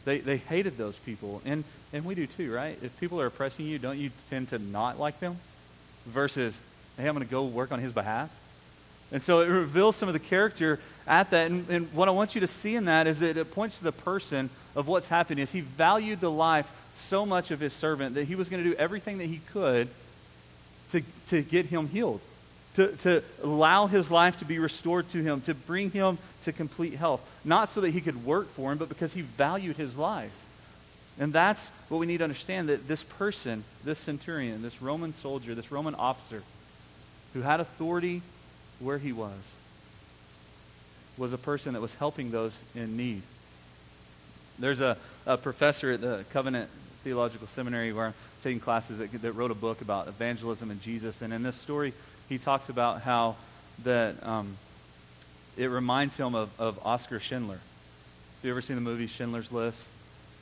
They, 0.06 0.20
they 0.20 0.38
hated 0.38 0.76
those 0.78 0.98
people. 0.98 1.42
And, 1.46 1.64
and 1.94 2.04
we 2.04 2.16
do 2.16 2.26
too, 2.26 2.52
right? 2.52 2.78
If 2.82 3.00
people 3.00 3.22
are 3.22 3.28
oppressing 3.28 3.68
you, 3.68 3.78
don't 3.78 4.00
you 4.00 4.10
tend 4.30 4.50
to 4.50 4.60
not 4.60 5.00
like 5.00 5.20
them? 5.20 5.38
Versus, 6.08 6.60
hey, 6.98 7.08
I'm 7.08 7.14
going 7.14 7.26
to 7.26 7.32
go 7.32 7.44
work 7.44 7.72
on 7.72 7.80
his 7.80 7.92
behalf? 7.92 8.32
And 9.14 9.22
so 9.22 9.42
it 9.42 9.48
reveals 9.48 9.96
some 9.96 10.10
of 10.10 10.14
the 10.14 10.20
character 10.20 10.80
at 11.08 11.30
that. 11.30 11.52
And, 11.52 11.70
and, 11.70 11.94
what 11.94 12.08
I 12.08 12.12
want 12.12 12.34
you 12.34 12.42
to 12.42 12.48
see 12.48 12.76
in 12.76 12.86
that 12.86 13.06
is 13.06 13.20
that 13.20 13.38
it 13.38 13.54
points 13.54 13.78
to 13.78 13.84
the 13.84 13.92
person 13.92 14.50
of 14.76 14.88
what's 14.88 15.08
happening. 15.08 15.44
Is 15.44 15.52
he 15.52 15.62
valued 15.62 16.20
the 16.20 16.32
life 16.32 16.70
so 16.98 17.24
much 17.24 17.52
of 17.52 17.60
his 17.60 17.74
servant 17.74 18.16
that 18.16 18.26
he 18.26 18.36
was 18.36 18.50
going 18.50 18.64
to 18.64 18.70
do 18.70 18.76
everything 18.76 19.20
that 19.20 19.28
he 19.28 19.40
could 19.52 19.88
to, 20.92 21.04
to 21.30 21.44
get 21.44 21.68
him 21.68 21.88
healed, 21.90 22.22
to, 22.76 22.88
to 22.98 23.24
allow 23.44 23.86
his 23.86 24.10
life 24.10 24.40
to 24.40 24.46
be 24.46 24.58
restored 24.58 25.08
to 25.12 25.22
him, 25.22 25.42
to 25.42 25.54
bring 25.54 25.92
him 25.92 26.18
to 26.46 26.52
complete 26.52 26.96
health. 26.96 27.22
Not 27.46 27.70
so 27.70 27.82
that 27.82 27.92
he 27.92 28.02
could 28.02 28.26
work 28.26 28.50
for 28.50 28.72
him, 28.72 28.80
but 28.80 28.90
because 28.90 29.14
he 29.14 29.22
valued 29.22 29.78
his 29.78 29.96
life. 29.96 30.32
And 31.20 31.32
that's 31.32 31.68
what 31.90 32.00
we 32.00 32.08
need 32.08 32.18
to 32.18 32.24
understand 32.24 32.70
that 32.70 32.88
this 32.88 33.04
person, 33.04 33.64
this 33.84 34.00
centurion, 34.00 34.64
this 34.64 34.82
Roman 34.82 35.14
soldier, 35.14 35.54
this 35.54 35.72
Roman 35.72 35.94
officer, 35.94 36.42
who 37.36 37.42
had 37.42 37.60
authority 37.60 38.24
where 38.80 38.98
he 38.98 39.12
was 39.14 39.32
was 41.18 41.34
a 41.34 41.38
person 41.38 41.74
that 41.74 41.82
was 41.82 41.94
helping 41.96 42.32
those 42.32 42.54
in 42.76 42.98
need. 42.98 43.22
There's 44.60 44.82
a, 44.82 44.98
a 45.26 45.38
professor 45.38 45.92
at 45.92 46.02
the 46.02 46.26
Covenant 46.32 46.70
Theological 47.04 47.48
Seminary 47.48 47.94
where 47.94 48.08
I'm 48.08 48.14
taking 48.44 48.60
classes 48.60 48.98
that, 49.00 49.12
that 49.22 49.32
wrote 49.34 49.52
a 49.52 49.56
book 49.56 49.82
about 49.82 50.08
evangelism 50.08 50.72
and 50.72 50.82
Jesus. 50.82 51.22
And 51.22 51.34
in 51.34 51.44
this 51.44 51.56
story, 51.56 51.94
he 52.30 52.38
talks 52.38 52.70
about 52.70 53.02
how 53.02 53.36
that 53.84 54.26
um, 54.26 54.58
it 55.58 55.68
reminds 55.68 56.18
him 56.18 56.36
of, 56.36 56.50
of 56.60 56.80
Oskar 56.86 57.20
Schindler. 57.20 57.56
Have 57.56 58.46
you 58.46 58.52
ever 58.52 58.62
seen 58.62 58.76
the 58.76 58.82
movie 58.82 59.08
Schindler's 59.08 59.52
List? 59.52 59.88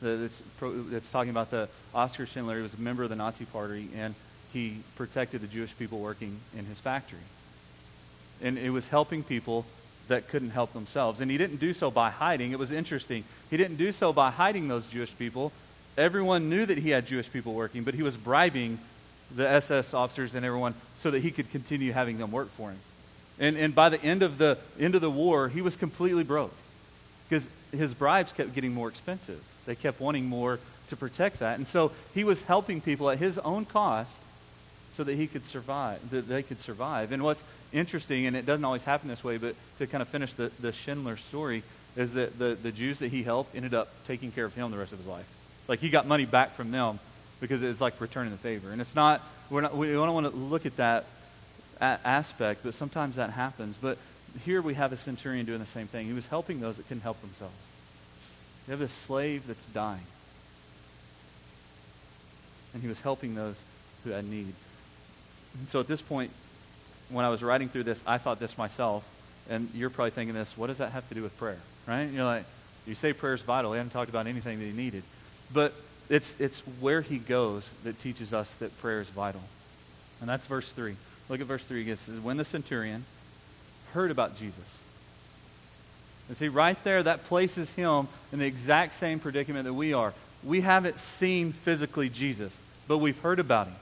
It's, 0.02 0.42
it's 0.62 1.12
talking 1.12 1.30
about 1.30 1.52
the 1.52 1.70
Oskar 1.94 2.26
Schindler. 2.26 2.58
He 2.58 2.64
was 2.64 2.74
a 2.74 2.82
member 2.82 3.04
of 3.04 3.10
the 3.10 3.16
Nazi 3.16 3.46
Party, 3.46 3.90
and 3.96 4.16
he 4.52 4.78
protected 4.96 5.42
the 5.42 5.48
Jewish 5.48 5.78
people 5.78 6.00
working 6.00 6.38
in 6.58 6.66
his 6.66 6.80
factory 6.80 7.20
and 8.42 8.58
it 8.58 8.70
was 8.70 8.88
helping 8.88 9.24
people 9.24 9.66
that 10.08 10.28
couldn't 10.28 10.50
help 10.52 10.74
themselves. 10.74 11.22
And 11.22 11.32
he 11.32 11.38
didn't 11.38 11.58
do 11.58 11.74
so 11.74 11.90
by 11.90 12.10
hiding. 12.10 12.52
It 12.52 12.60
was 12.60 12.72
interesting. 12.72 13.24
He 13.50 13.58
didn't 13.58 13.78
do 13.78 13.92
so 13.92 14.12
by 14.12 14.32
hiding 14.32 14.68
those 14.68 14.86
Jewish 14.88 15.18
people. 15.18 15.52
Everyone 15.98 16.50
knew 16.50 16.66
that 16.66 16.78
he 16.78 16.90
had 16.90 17.06
Jewish 17.06 17.32
people 17.32 17.54
working, 17.54 17.84
but 17.84 17.94
he 17.94 18.04
was 18.04 18.18
bribing 18.18 18.80
the 19.36 19.48
SS 19.48 19.94
officers 19.94 20.36
and 20.36 20.46
everyone 20.46 20.74
so 20.98 21.12
that 21.12 21.22
he 21.22 21.32
could 21.32 21.50
continue 21.52 21.94
having 21.94 22.18
them 22.18 22.32
work 22.32 22.50
for 22.50 22.70
him. 22.70 22.80
And, 23.40 23.58
and 23.58 23.74
by 23.74 23.90
the 23.90 24.02
end 24.04 24.22
of 24.22 24.38
the 24.38 24.58
end 24.80 24.96
of 24.96 25.02
the 25.02 25.10
war, 25.10 25.50
he 25.50 25.62
was 25.62 25.76
completely 25.76 26.24
broke 26.24 26.54
because 27.28 27.48
his 27.72 27.94
bribes 27.94 28.34
kept 28.34 28.54
getting 28.54 28.74
more 28.74 28.90
expensive. 28.90 29.42
They 29.66 29.76
kept 29.76 30.02
wanting 30.02 30.26
more 30.26 30.60
to 30.90 30.96
protect 30.96 31.40
that. 31.40 31.58
And 31.58 31.68
so 31.68 31.92
he 32.14 32.24
was 32.24 32.42
helping 32.42 32.82
people 32.82 33.10
at 33.10 33.18
his 33.18 33.38
own 33.40 33.66
cost 33.66 34.20
so 34.94 35.04
that 35.06 35.16
he 35.16 35.28
could 35.28 35.46
survive, 35.46 36.10
that 36.12 36.28
they 36.28 36.44
could 36.44 36.60
survive. 36.60 37.12
And 37.12 37.24
what's 37.24 37.44
interesting, 37.74 38.26
and 38.26 38.36
it 38.36 38.46
doesn't 38.46 38.66
always 38.66 38.84
happen 38.84 39.08
this 39.10 39.24
way, 39.24 39.38
but 39.38 39.56
to 39.78 39.88
kind 39.88 40.02
of 40.02 40.08
finish 40.08 40.34
the, 40.34 40.52
the 40.60 40.72
Schindler 40.72 41.18
story, 41.18 41.64
is 41.96 42.14
that 42.14 42.38
the, 42.40 42.58
the 42.62 42.72
Jews 42.72 43.00
that 43.00 43.10
he 43.10 43.24
helped 43.24 43.56
ended 43.56 43.74
up 43.74 43.90
taking 44.06 44.32
care 44.32 44.46
of 44.46 44.56
him 44.56 44.72
the 44.72 44.78
rest 44.78 44.94
of 44.94 45.00
his 45.00 45.08
life. 45.08 45.28
Like 45.68 45.80
he 45.80 45.90
got 45.90 46.08
money 46.08 46.26
back 46.26 46.56
from 46.56 46.72
them 46.72 47.00
because 47.40 47.62
it's 47.64 47.82
like 47.82 48.00
returning 48.00 48.32
the 48.32 48.38
favor. 48.38 48.72
And 48.72 48.80
it's 48.80 48.96
not, 48.96 49.22
we're 49.50 49.62
not 49.62 49.76
we 49.76 49.92
don't 49.92 50.14
want 50.14 50.32
to 50.32 50.36
look 50.36 50.66
at 50.66 50.78
that 50.78 51.06
aspect, 51.82 52.62
but 52.64 52.74
sometimes 52.74 53.16
that 53.16 53.32
happens. 53.32 53.76
But 53.82 53.98
here 54.46 54.62
we 54.62 54.76
have 54.76 54.94
a 54.94 54.98
centurion 54.98 55.46
doing 55.46 55.60
the 55.60 55.66
same 55.66 55.88
thing. 55.88 56.08
He 56.08 56.14
was 56.14 56.28
helping 56.28 56.62
those 56.62 56.78
that 56.78 56.88
couldn't 56.88 57.04
help 57.04 57.20
themselves. 57.22 57.56
You 58.68 58.72
have 58.72 58.82
a 58.82 58.88
slave 58.88 59.48
that's 59.48 59.66
dying. 59.68 60.06
And 62.74 62.82
he 62.82 62.88
was 62.88 63.00
helping 63.02 63.36
those 63.36 63.60
who 64.04 64.12
had 64.12 64.24
need. 64.26 64.54
And 65.60 65.68
so 65.68 65.80
at 65.82 65.88
this 65.88 66.02
point, 66.02 66.32
when 67.12 67.26
I 67.26 67.30
was 67.30 67.44
writing 67.44 67.70
through 67.70 67.84
this, 67.84 68.02
I 68.06 68.18
thought 68.18 68.40
this 68.40 68.58
myself, 68.58 69.04
and 69.50 69.70
you're 69.74 69.90
probably 69.90 70.12
thinking 70.12 70.34
this, 70.34 70.58
what 70.58 70.68
does 70.68 70.78
that 70.80 70.92
have 70.92 71.08
to 71.10 71.16
do 71.16 71.22
with 71.22 71.38
prayer? 71.38 71.58
Right? 71.88 72.10
You're 72.10 72.26
like, 72.26 72.46
you 72.88 72.96
say 72.96 73.14
prayer 73.14 73.34
is 73.34 73.42
vital. 73.42 73.74
He 73.74 73.78
haven't 73.78 73.92
talked 73.92 74.10
about 74.10 74.28
anything 74.28 74.60
that 74.60 74.66
he 74.66 74.72
needed. 74.72 75.04
But 75.54 75.74
it's, 76.10 76.40
it's 76.40 76.60
where 76.80 77.02
he 77.02 77.18
goes 77.20 77.70
that 77.84 78.00
teaches 78.00 78.34
us 78.34 78.52
that 78.56 78.78
prayer 78.80 79.02
is 79.02 79.10
vital. 79.10 79.42
And 80.20 80.30
that's 80.30 80.46
verse 80.46 80.72
3. 80.72 80.96
Look 81.30 81.42
at 81.42 81.48
verse 81.48 81.64
3 81.64 81.82
again. 81.82 81.94
It 81.94 82.00
says, 82.00 82.20
When 82.20 82.38
the 82.38 82.46
centurion 82.46 83.06
heard 83.94 84.12
about 84.12 84.38
Jesus. 84.38 84.64
And 86.28 86.38
see, 86.38 86.48
right 86.48 86.82
there, 86.84 87.04
that 87.04 87.26
places 87.26 87.74
him 87.74 88.08
in 88.32 88.40
the 88.40 88.46
exact 88.46 88.94
same 88.94 89.20
predicament 89.20 89.66
that 89.66 89.74
we 89.74 89.94
are. 89.94 90.14
We 90.44 90.62
haven't 90.62 91.00
seen 91.00 91.52
physically 91.52 92.10
Jesus, 92.10 92.56
but 92.88 93.00
we've 93.00 93.20
heard 93.20 93.40
about 93.40 93.68
him. 93.68 93.76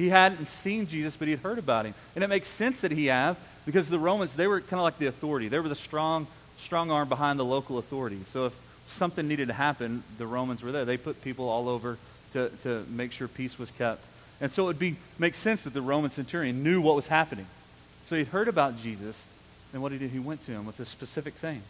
He 0.00 0.08
hadn't 0.08 0.46
seen 0.46 0.86
Jesus, 0.86 1.14
but 1.14 1.28
he'd 1.28 1.40
heard 1.40 1.58
about 1.58 1.84
him. 1.84 1.92
And 2.14 2.24
it 2.24 2.28
makes 2.28 2.48
sense 2.48 2.80
that 2.80 2.90
he 2.90 3.06
have, 3.06 3.36
because 3.66 3.86
the 3.90 3.98
Romans, 3.98 4.32
they 4.32 4.46
were 4.46 4.62
kind 4.62 4.80
of 4.80 4.84
like 4.84 4.96
the 4.96 5.04
authority. 5.04 5.48
They 5.48 5.58
were 5.58 5.68
the 5.68 5.74
strong, 5.74 6.26
strong 6.56 6.90
arm 6.90 7.10
behind 7.10 7.38
the 7.38 7.44
local 7.44 7.76
authority. 7.76 8.20
So 8.24 8.46
if 8.46 8.58
something 8.86 9.28
needed 9.28 9.48
to 9.48 9.52
happen, 9.52 10.02
the 10.16 10.26
Romans 10.26 10.62
were 10.62 10.72
there. 10.72 10.86
They 10.86 10.96
put 10.96 11.20
people 11.20 11.50
all 11.50 11.68
over 11.68 11.98
to, 12.32 12.48
to 12.62 12.86
make 12.88 13.12
sure 13.12 13.28
peace 13.28 13.58
was 13.58 13.70
kept. 13.72 14.02
And 14.40 14.50
so 14.50 14.62
it 14.62 14.66
would 14.68 14.78
be, 14.78 14.96
make 15.18 15.34
sense 15.34 15.64
that 15.64 15.74
the 15.74 15.82
Roman 15.82 16.10
centurion 16.10 16.62
knew 16.62 16.80
what 16.80 16.96
was 16.96 17.08
happening. 17.08 17.46
So 18.06 18.16
he'd 18.16 18.28
heard 18.28 18.48
about 18.48 18.80
Jesus, 18.80 19.22
and 19.74 19.82
what 19.82 19.92
he 19.92 19.98
did, 19.98 20.12
he 20.12 20.18
went 20.18 20.46
to 20.46 20.52
him 20.52 20.64
with 20.64 20.80
a 20.80 20.86
specific 20.86 21.34
thing, 21.34 21.60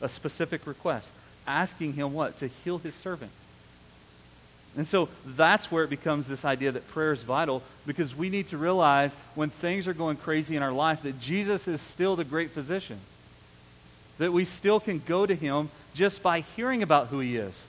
a 0.00 0.08
specific 0.08 0.66
request, 0.66 1.08
asking 1.46 1.92
him 1.92 2.14
what? 2.14 2.36
To 2.40 2.48
heal 2.48 2.78
his 2.78 2.96
servant. 2.96 3.30
And 4.76 4.86
so 4.86 5.08
that's 5.24 5.70
where 5.70 5.84
it 5.84 5.90
becomes 5.90 6.26
this 6.26 6.44
idea 6.44 6.72
that 6.72 6.88
prayer 6.88 7.12
is 7.12 7.22
vital 7.22 7.62
because 7.86 8.14
we 8.14 8.28
need 8.28 8.48
to 8.48 8.58
realize 8.58 9.14
when 9.34 9.50
things 9.50 9.86
are 9.86 9.94
going 9.94 10.16
crazy 10.16 10.56
in 10.56 10.62
our 10.62 10.72
life 10.72 11.02
that 11.02 11.20
Jesus 11.20 11.68
is 11.68 11.80
still 11.80 12.16
the 12.16 12.24
great 12.24 12.50
physician. 12.50 12.98
That 14.18 14.32
we 14.32 14.44
still 14.44 14.80
can 14.80 15.00
go 15.06 15.26
to 15.26 15.34
him 15.34 15.70
just 15.94 16.22
by 16.22 16.40
hearing 16.40 16.82
about 16.82 17.08
who 17.08 17.20
he 17.20 17.36
is. 17.36 17.66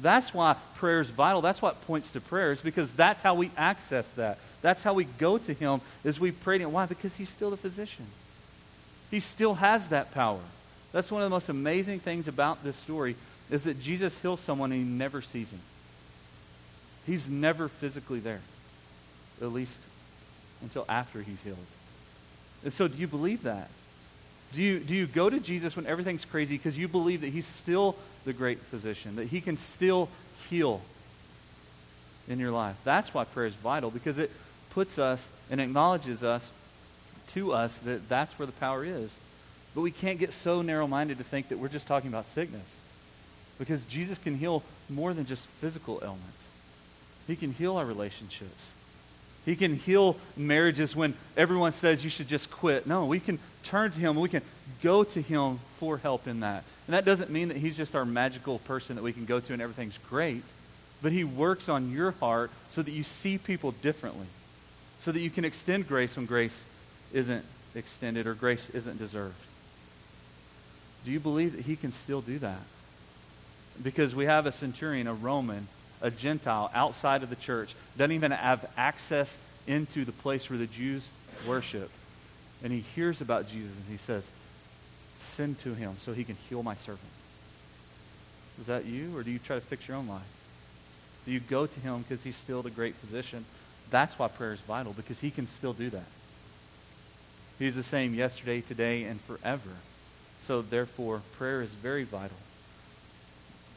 That's 0.00 0.32
why 0.32 0.56
prayer 0.76 1.02
is 1.02 1.10
vital. 1.10 1.42
That's 1.42 1.60
what 1.60 1.86
points 1.86 2.12
to 2.12 2.22
prayers 2.22 2.62
because 2.62 2.90
that's 2.92 3.22
how 3.22 3.34
we 3.34 3.50
access 3.56 4.08
that. 4.12 4.38
That's 4.62 4.82
how 4.82 4.94
we 4.94 5.04
go 5.04 5.36
to 5.36 5.52
him 5.52 5.82
is 6.04 6.18
we 6.18 6.32
pray 6.32 6.56
to 6.56 6.64
him. 6.64 6.72
Why? 6.72 6.86
Because 6.86 7.16
he's 7.16 7.28
still 7.28 7.50
the 7.50 7.56
physician. 7.58 8.06
He 9.10 9.20
still 9.20 9.54
has 9.54 9.88
that 9.88 10.12
power. 10.14 10.40
That's 10.92 11.10
one 11.10 11.22
of 11.22 11.26
the 11.26 11.34
most 11.34 11.50
amazing 11.50 12.00
things 12.00 12.28
about 12.28 12.64
this 12.64 12.76
story 12.76 13.16
is 13.50 13.64
that 13.64 13.80
Jesus 13.80 14.18
heals 14.20 14.40
someone 14.40 14.72
and 14.72 14.80
he 14.80 14.88
never 14.88 15.20
sees 15.20 15.50
him. 15.50 15.60
He's 17.10 17.28
never 17.28 17.66
physically 17.66 18.20
there, 18.20 18.40
at 19.42 19.48
least 19.48 19.80
until 20.62 20.84
after 20.88 21.22
he's 21.22 21.42
healed. 21.42 21.58
And 22.62 22.72
so, 22.72 22.86
do 22.86 22.96
you 22.96 23.08
believe 23.08 23.42
that? 23.42 23.68
Do 24.52 24.62
you, 24.62 24.78
do 24.78 24.94
you 24.94 25.08
go 25.08 25.28
to 25.28 25.40
Jesus 25.40 25.74
when 25.74 25.86
everything's 25.86 26.24
crazy 26.24 26.56
because 26.56 26.78
you 26.78 26.86
believe 26.86 27.22
that 27.22 27.30
he's 27.30 27.46
still 27.46 27.96
the 28.24 28.32
great 28.32 28.60
physician, 28.60 29.16
that 29.16 29.26
he 29.26 29.40
can 29.40 29.56
still 29.56 30.08
heal 30.48 30.82
in 32.28 32.38
your 32.38 32.52
life? 32.52 32.76
That's 32.84 33.12
why 33.12 33.24
prayer 33.24 33.46
is 33.46 33.54
vital 33.54 33.90
because 33.90 34.16
it 34.16 34.30
puts 34.70 34.96
us 34.96 35.28
and 35.50 35.60
acknowledges 35.60 36.22
us 36.22 36.52
to 37.32 37.52
us 37.52 37.76
that 37.78 38.08
that's 38.08 38.38
where 38.38 38.46
the 38.46 38.52
power 38.52 38.84
is. 38.84 39.10
But 39.74 39.80
we 39.80 39.90
can't 39.90 40.20
get 40.20 40.32
so 40.32 40.62
narrow 40.62 40.86
minded 40.86 41.18
to 41.18 41.24
think 41.24 41.48
that 41.48 41.58
we're 41.58 41.70
just 41.70 41.88
talking 41.88 42.08
about 42.08 42.26
sickness 42.26 42.76
because 43.58 43.84
Jesus 43.86 44.16
can 44.16 44.36
heal 44.36 44.62
more 44.88 45.12
than 45.12 45.26
just 45.26 45.44
physical 45.44 45.98
ailments. 46.04 46.49
He 47.30 47.36
can 47.36 47.52
heal 47.52 47.76
our 47.76 47.84
relationships. 47.84 48.72
He 49.44 49.54
can 49.54 49.76
heal 49.76 50.16
marriages 50.36 50.96
when 50.96 51.14
everyone 51.36 51.70
says 51.70 52.02
you 52.02 52.10
should 52.10 52.26
just 52.26 52.50
quit. 52.50 52.88
No, 52.88 53.06
we 53.06 53.20
can 53.20 53.38
turn 53.62 53.92
to 53.92 54.00
Him. 54.00 54.16
We 54.16 54.28
can 54.28 54.42
go 54.82 55.04
to 55.04 55.22
Him 55.22 55.60
for 55.78 55.98
help 55.98 56.26
in 56.26 56.40
that. 56.40 56.64
And 56.88 56.94
that 56.94 57.04
doesn't 57.04 57.30
mean 57.30 57.46
that 57.46 57.56
He's 57.56 57.76
just 57.76 57.94
our 57.94 58.04
magical 58.04 58.58
person 58.58 58.96
that 58.96 59.02
we 59.02 59.12
can 59.12 59.26
go 59.26 59.38
to 59.38 59.52
and 59.52 59.62
everything's 59.62 59.96
great. 60.08 60.42
But 61.02 61.12
He 61.12 61.22
works 61.22 61.68
on 61.68 61.92
your 61.92 62.10
heart 62.10 62.50
so 62.72 62.82
that 62.82 62.90
you 62.90 63.04
see 63.04 63.38
people 63.38 63.70
differently, 63.70 64.26
so 65.02 65.12
that 65.12 65.20
you 65.20 65.30
can 65.30 65.44
extend 65.44 65.86
grace 65.86 66.16
when 66.16 66.26
grace 66.26 66.64
isn't 67.12 67.44
extended 67.76 68.26
or 68.26 68.34
grace 68.34 68.70
isn't 68.70 68.98
deserved. 68.98 69.40
Do 71.04 71.12
you 71.12 71.20
believe 71.20 71.54
that 71.54 71.64
He 71.64 71.76
can 71.76 71.92
still 71.92 72.22
do 72.22 72.40
that? 72.40 72.62
Because 73.80 74.16
we 74.16 74.24
have 74.24 74.46
a 74.46 74.52
centurion, 74.52 75.06
a 75.06 75.14
Roman, 75.14 75.68
a 76.02 76.10
Gentile 76.10 76.70
outside 76.74 77.22
of 77.22 77.30
the 77.30 77.36
church, 77.36 77.74
doesn't 77.96 78.12
even 78.12 78.30
have 78.30 78.70
access 78.76 79.38
into 79.66 80.04
the 80.04 80.12
place 80.12 80.48
where 80.48 80.58
the 80.58 80.66
Jews 80.66 81.06
worship. 81.46 81.90
And 82.62 82.72
he 82.72 82.80
hears 82.80 83.20
about 83.20 83.48
Jesus 83.48 83.76
and 83.76 83.86
he 83.88 83.96
says, 83.96 84.28
Send 85.18 85.58
to 85.60 85.74
him 85.74 85.96
so 85.98 86.12
he 86.12 86.24
can 86.24 86.36
heal 86.48 86.62
my 86.62 86.74
servant. 86.74 87.00
Is 88.60 88.66
that 88.66 88.84
you, 88.84 89.16
or 89.16 89.22
do 89.22 89.30
you 89.30 89.38
try 89.38 89.56
to 89.56 89.62
fix 89.62 89.88
your 89.88 89.96
own 89.96 90.08
life? 90.08 90.22
Do 91.24 91.32
you 91.32 91.40
go 91.40 91.66
to 91.66 91.80
him 91.80 92.02
because 92.02 92.24
he's 92.24 92.36
still 92.36 92.62
the 92.62 92.70
great 92.70 92.94
physician? 92.94 93.44
That's 93.90 94.18
why 94.18 94.28
prayer 94.28 94.52
is 94.52 94.60
vital, 94.60 94.92
because 94.92 95.20
he 95.20 95.30
can 95.30 95.46
still 95.46 95.72
do 95.72 95.90
that. 95.90 96.04
He's 97.58 97.74
the 97.74 97.82
same 97.82 98.14
yesterday, 98.14 98.60
today, 98.60 99.04
and 99.04 99.20
forever. 99.20 99.70
So, 100.46 100.62
therefore, 100.62 101.22
prayer 101.36 101.60
is 101.60 101.70
very 101.70 102.04
vital. 102.04 102.36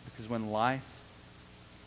Because 0.06 0.30
when 0.30 0.51
life 0.51 0.86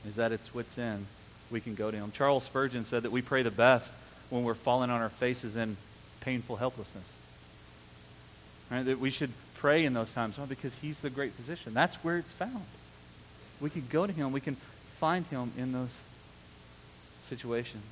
is 0.09 0.19
at 0.19 0.33
its 0.33 0.55
wits' 0.55 0.79
end, 0.79 1.07
we 1.51 1.61
can 1.61 1.75
go 1.75 1.91
to 1.91 1.97
Him. 1.97 2.11
Charles 2.13 2.45
Spurgeon 2.45 2.85
said 2.85 3.03
that 3.03 3.13
we 3.13 3.23
pray 3.23 3.43
the 3.43 3.51
best 3.51 3.93
when 4.31 4.45
we're 4.45 4.55
falling 4.55 4.91
on 4.91 5.01
our 5.01 5.09
faces 5.09 5.57
in 5.57 5.77
painful 6.21 6.57
helplessness. 6.57 7.13
Right? 8.71 8.85
That 8.85 8.99
we 8.99 9.11
should 9.11 9.31
pray 9.55 9.85
in 9.85 9.95
those 9.95 10.13
times 10.13 10.39
well, 10.39 10.47
because 10.47 10.75
He's 10.77 11.01
the 11.01 11.11
great 11.11 11.33
physician. 11.33 11.75
That's 11.75 11.97
where 11.97 12.19
it's 12.19 12.33
found. 12.33 12.63
We 13.61 13.71
can 13.71 13.87
go 13.91 14.07
to 14.07 14.13
Him. 14.13 14.33
We 14.33 14.41
can 14.41 14.57
find 14.99 15.27
Him 15.27 15.53
in 15.57 15.73
those 15.73 15.95
situations. 17.29 17.85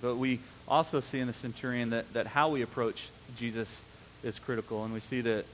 But 0.00 0.16
we 0.16 0.40
also 0.68 1.00
see 1.00 1.20
in 1.20 1.26
the 1.26 1.32
centurion 1.32 1.90
that, 1.90 2.12
that 2.12 2.26
how 2.26 2.50
we 2.50 2.62
approach 2.62 3.08
Jesus 3.36 3.80
is 4.22 4.38
critical. 4.38 4.84
And 4.84 4.94
we 4.94 5.00
see 5.00 5.20
that, 5.22 5.44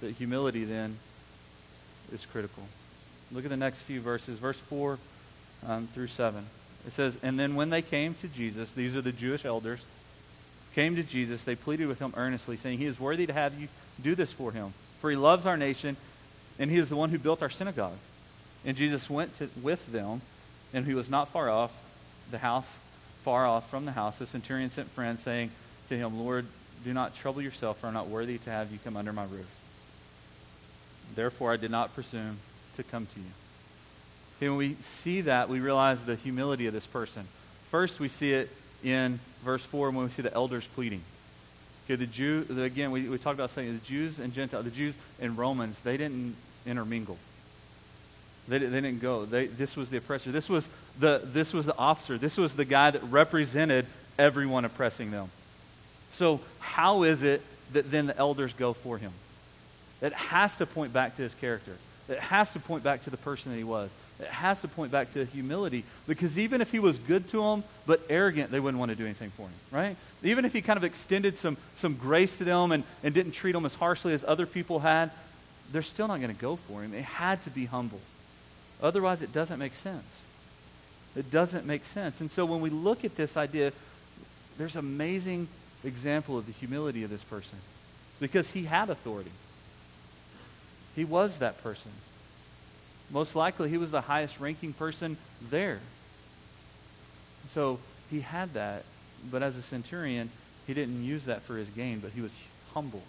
that 0.00 0.12
humility 0.12 0.64
then 0.64 0.96
is 2.12 2.24
critical. 2.26 2.62
Look 3.32 3.44
at 3.44 3.50
the 3.50 3.56
next 3.56 3.80
few 3.80 4.00
verses, 4.00 4.38
verse 4.38 4.56
4 4.56 4.98
um, 5.66 5.86
through 5.88 6.08
7. 6.08 6.44
It 6.86 6.92
says, 6.92 7.16
And 7.22 7.38
then 7.38 7.54
when 7.54 7.70
they 7.70 7.82
came 7.82 8.14
to 8.14 8.28
Jesus, 8.28 8.70
these 8.72 8.94
are 8.96 9.02
the 9.02 9.12
Jewish 9.12 9.44
elders, 9.44 9.80
came 10.74 10.96
to 10.96 11.02
Jesus, 11.02 11.44
they 11.44 11.54
pleaded 11.54 11.86
with 11.86 12.00
him 12.00 12.12
earnestly, 12.16 12.56
saying, 12.56 12.78
He 12.78 12.86
is 12.86 12.98
worthy 13.00 13.26
to 13.26 13.32
have 13.32 13.58
you 13.58 13.68
do 14.02 14.14
this 14.14 14.32
for 14.32 14.52
him, 14.52 14.74
for 15.00 15.10
he 15.10 15.16
loves 15.16 15.46
our 15.46 15.56
nation, 15.56 15.96
and 16.58 16.70
he 16.70 16.78
is 16.78 16.88
the 16.88 16.96
one 16.96 17.10
who 17.10 17.18
built 17.18 17.42
our 17.42 17.50
synagogue. 17.50 17.96
And 18.64 18.76
Jesus 18.76 19.08
went 19.08 19.36
to, 19.38 19.48
with 19.62 19.90
them, 19.92 20.20
and 20.72 20.86
he 20.86 20.94
was 20.94 21.08
not 21.08 21.28
far 21.28 21.48
off, 21.48 21.72
the 22.30 22.38
house, 22.38 22.78
far 23.22 23.46
off 23.46 23.70
from 23.70 23.84
the 23.84 23.92
house. 23.92 24.18
The 24.18 24.26
centurion 24.26 24.70
sent 24.70 24.90
friends, 24.90 25.22
saying 25.22 25.50
to 25.88 25.96
him, 25.96 26.18
Lord, 26.18 26.46
do 26.84 26.92
not 26.92 27.14
trouble 27.14 27.42
yourself, 27.42 27.78
for 27.78 27.86
I'm 27.86 27.94
not 27.94 28.08
worthy 28.08 28.38
to 28.38 28.50
have 28.50 28.72
you 28.72 28.78
come 28.82 28.96
under 28.96 29.12
my 29.12 29.24
roof. 29.24 29.58
Therefore 31.14 31.52
I 31.52 31.56
did 31.56 31.70
not 31.70 31.94
presume 31.94 32.38
to 32.76 32.82
come 32.82 33.06
to 33.06 33.20
you. 33.20 33.26
Okay, 34.36 34.48
when 34.48 34.58
we 34.58 34.74
see 34.82 35.22
that, 35.22 35.48
we 35.48 35.60
realize 35.60 36.04
the 36.04 36.16
humility 36.16 36.66
of 36.66 36.72
this 36.72 36.86
person. 36.86 37.26
First, 37.66 38.00
we 38.00 38.08
see 38.08 38.32
it 38.32 38.50
in 38.82 39.20
verse 39.44 39.64
4 39.64 39.90
when 39.90 40.04
we 40.04 40.10
see 40.10 40.22
the 40.22 40.34
elders 40.34 40.66
pleading. 40.74 41.02
Okay, 41.84 41.96
the 41.96 42.06
Jew, 42.06 42.46
again, 42.58 42.90
we, 42.90 43.08
we 43.08 43.18
talked 43.18 43.34
about 43.34 43.50
saying 43.50 43.72
the 43.72 43.86
Jews 43.86 44.18
and 44.18 44.32
Gentiles, 44.32 44.64
the 44.64 44.70
Jews 44.70 44.94
and 45.20 45.36
Romans, 45.36 45.78
they 45.80 45.96
didn't 45.96 46.34
intermingle. 46.66 47.18
They, 48.48 48.58
they 48.58 48.80
didn't 48.80 49.00
go. 49.00 49.24
They, 49.24 49.46
this 49.46 49.76
was 49.76 49.90
the 49.90 49.98
oppressor. 49.98 50.30
This 50.32 50.48
was 50.48 50.68
the, 50.98 51.20
this 51.24 51.52
was 51.52 51.66
the 51.66 51.76
officer. 51.76 52.18
This 52.18 52.36
was 52.36 52.54
the 52.54 52.64
guy 52.64 52.90
that 52.90 53.02
represented 53.04 53.86
everyone 54.18 54.64
oppressing 54.64 55.10
them. 55.10 55.30
So, 56.12 56.40
how 56.60 57.02
is 57.02 57.22
it 57.22 57.42
that 57.72 57.90
then 57.90 58.06
the 58.06 58.16
elders 58.16 58.52
go 58.52 58.72
for 58.72 58.98
him? 58.98 59.12
It 60.00 60.12
has 60.12 60.56
to 60.58 60.66
point 60.66 60.92
back 60.92 61.16
to 61.16 61.22
his 61.22 61.34
character. 61.34 61.76
It 62.08 62.18
has 62.18 62.52
to 62.52 62.58
point 62.58 62.84
back 62.84 63.02
to 63.04 63.10
the 63.10 63.16
person 63.16 63.52
that 63.52 63.58
he 63.58 63.64
was. 63.64 63.90
It 64.20 64.28
has 64.28 64.60
to 64.60 64.68
point 64.68 64.92
back 64.92 65.12
to 65.14 65.24
humility 65.24 65.84
because 66.06 66.38
even 66.38 66.60
if 66.60 66.70
he 66.70 66.78
was 66.78 66.98
good 66.98 67.28
to 67.30 67.42
them 67.42 67.64
but 67.86 68.00
arrogant, 68.08 68.50
they 68.50 68.60
wouldn't 68.60 68.78
want 68.78 68.90
to 68.90 68.96
do 68.96 69.04
anything 69.04 69.30
for 69.30 69.42
him, 69.42 69.54
right? 69.72 69.96
Even 70.22 70.44
if 70.44 70.52
he 70.52 70.62
kind 70.62 70.76
of 70.76 70.84
extended 70.84 71.36
some, 71.36 71.56
some 71.76 71.94
grace 71.94 72.38
to 72.38 72.44
them 72.44 72.72
and, 72.72 72.84
and 73.02 73.14
didn't 73.14 73.32
treat 73.32 73.52
them 73.52 73.66
as 73.66 73.74
harshly 73.74 74.12
as 74.12 74.24
other 74.24 74.46
people 74.46 74.80
had, 74.80 75.10
they're 75.72 75.82
still 75.82 76.06
not 76.06 76.20
going 76.20 76.34
to 76.34 76.40
go 76.40 76.56
for 76.56 76.82
him. 76.82 76.92
They 76.92 77.02
had 77.02 77.42
to 77.44 77.50
be 77.50 77.64
humble. 77.64 78.00
Otherwise, 78.82 79.22
it 79.22 79.32
doesn't 79.32 79.58
make 79.58 79.74
sense. 79.74 80.22
It 81.16 81.30
doesn't 81.30 81.66
make 81.66 81.84
sense. 81.84 82.20
And 82.20 82.30
so 82.30 82.44
when 82.44 82.60
we 82.60 82.70
look 82.70 83.04
at 83.04 83.16
this 83.16 83.36
idea, 83.36 83.72
there's 84.58 84.76
amazing 84.76 85.48
example 85.82 86.38
of 86.38 86.46
the 86.46 86.52
humility 86.52 87.02
of 87.02 87.10
this 87.10 87.24
person 87.24 87.58
because 88.20 88.50
he 88.50 88.64
had 88.64 88.90
authority. 88.90 89.30
He 90.94 91.04
was 91.04 91.38
that 91.38 91.62
person. 91.62 91.90
Most 93.10 93.36
likely, 93.36 93.68
he 93.68 93.78
was 93.78 93.90
the 93.90 94.00
highest 94.00 94.40
ranking 94.40 94.72
person 94.72 95.16
there. 95.50 95.80
So 97.50 97.78
he 98.10 98.20
had 98.20 98.54
that, 98.54 98.84
but 99.30 99.42
as 99.42 99.56
a 99.56 99.62
centurion, 99.62 100.30
he 100.66 100.74
didn't 100.74 101.04
use 101.04 101.24
that 101.26 101.42
for 101.42 101.56
his 101.56 101.68
gain, 101.70 102.00
but 102.00 102.12
he 102.12 102.20
was 102.20 102.32
humble. 102.72 103.02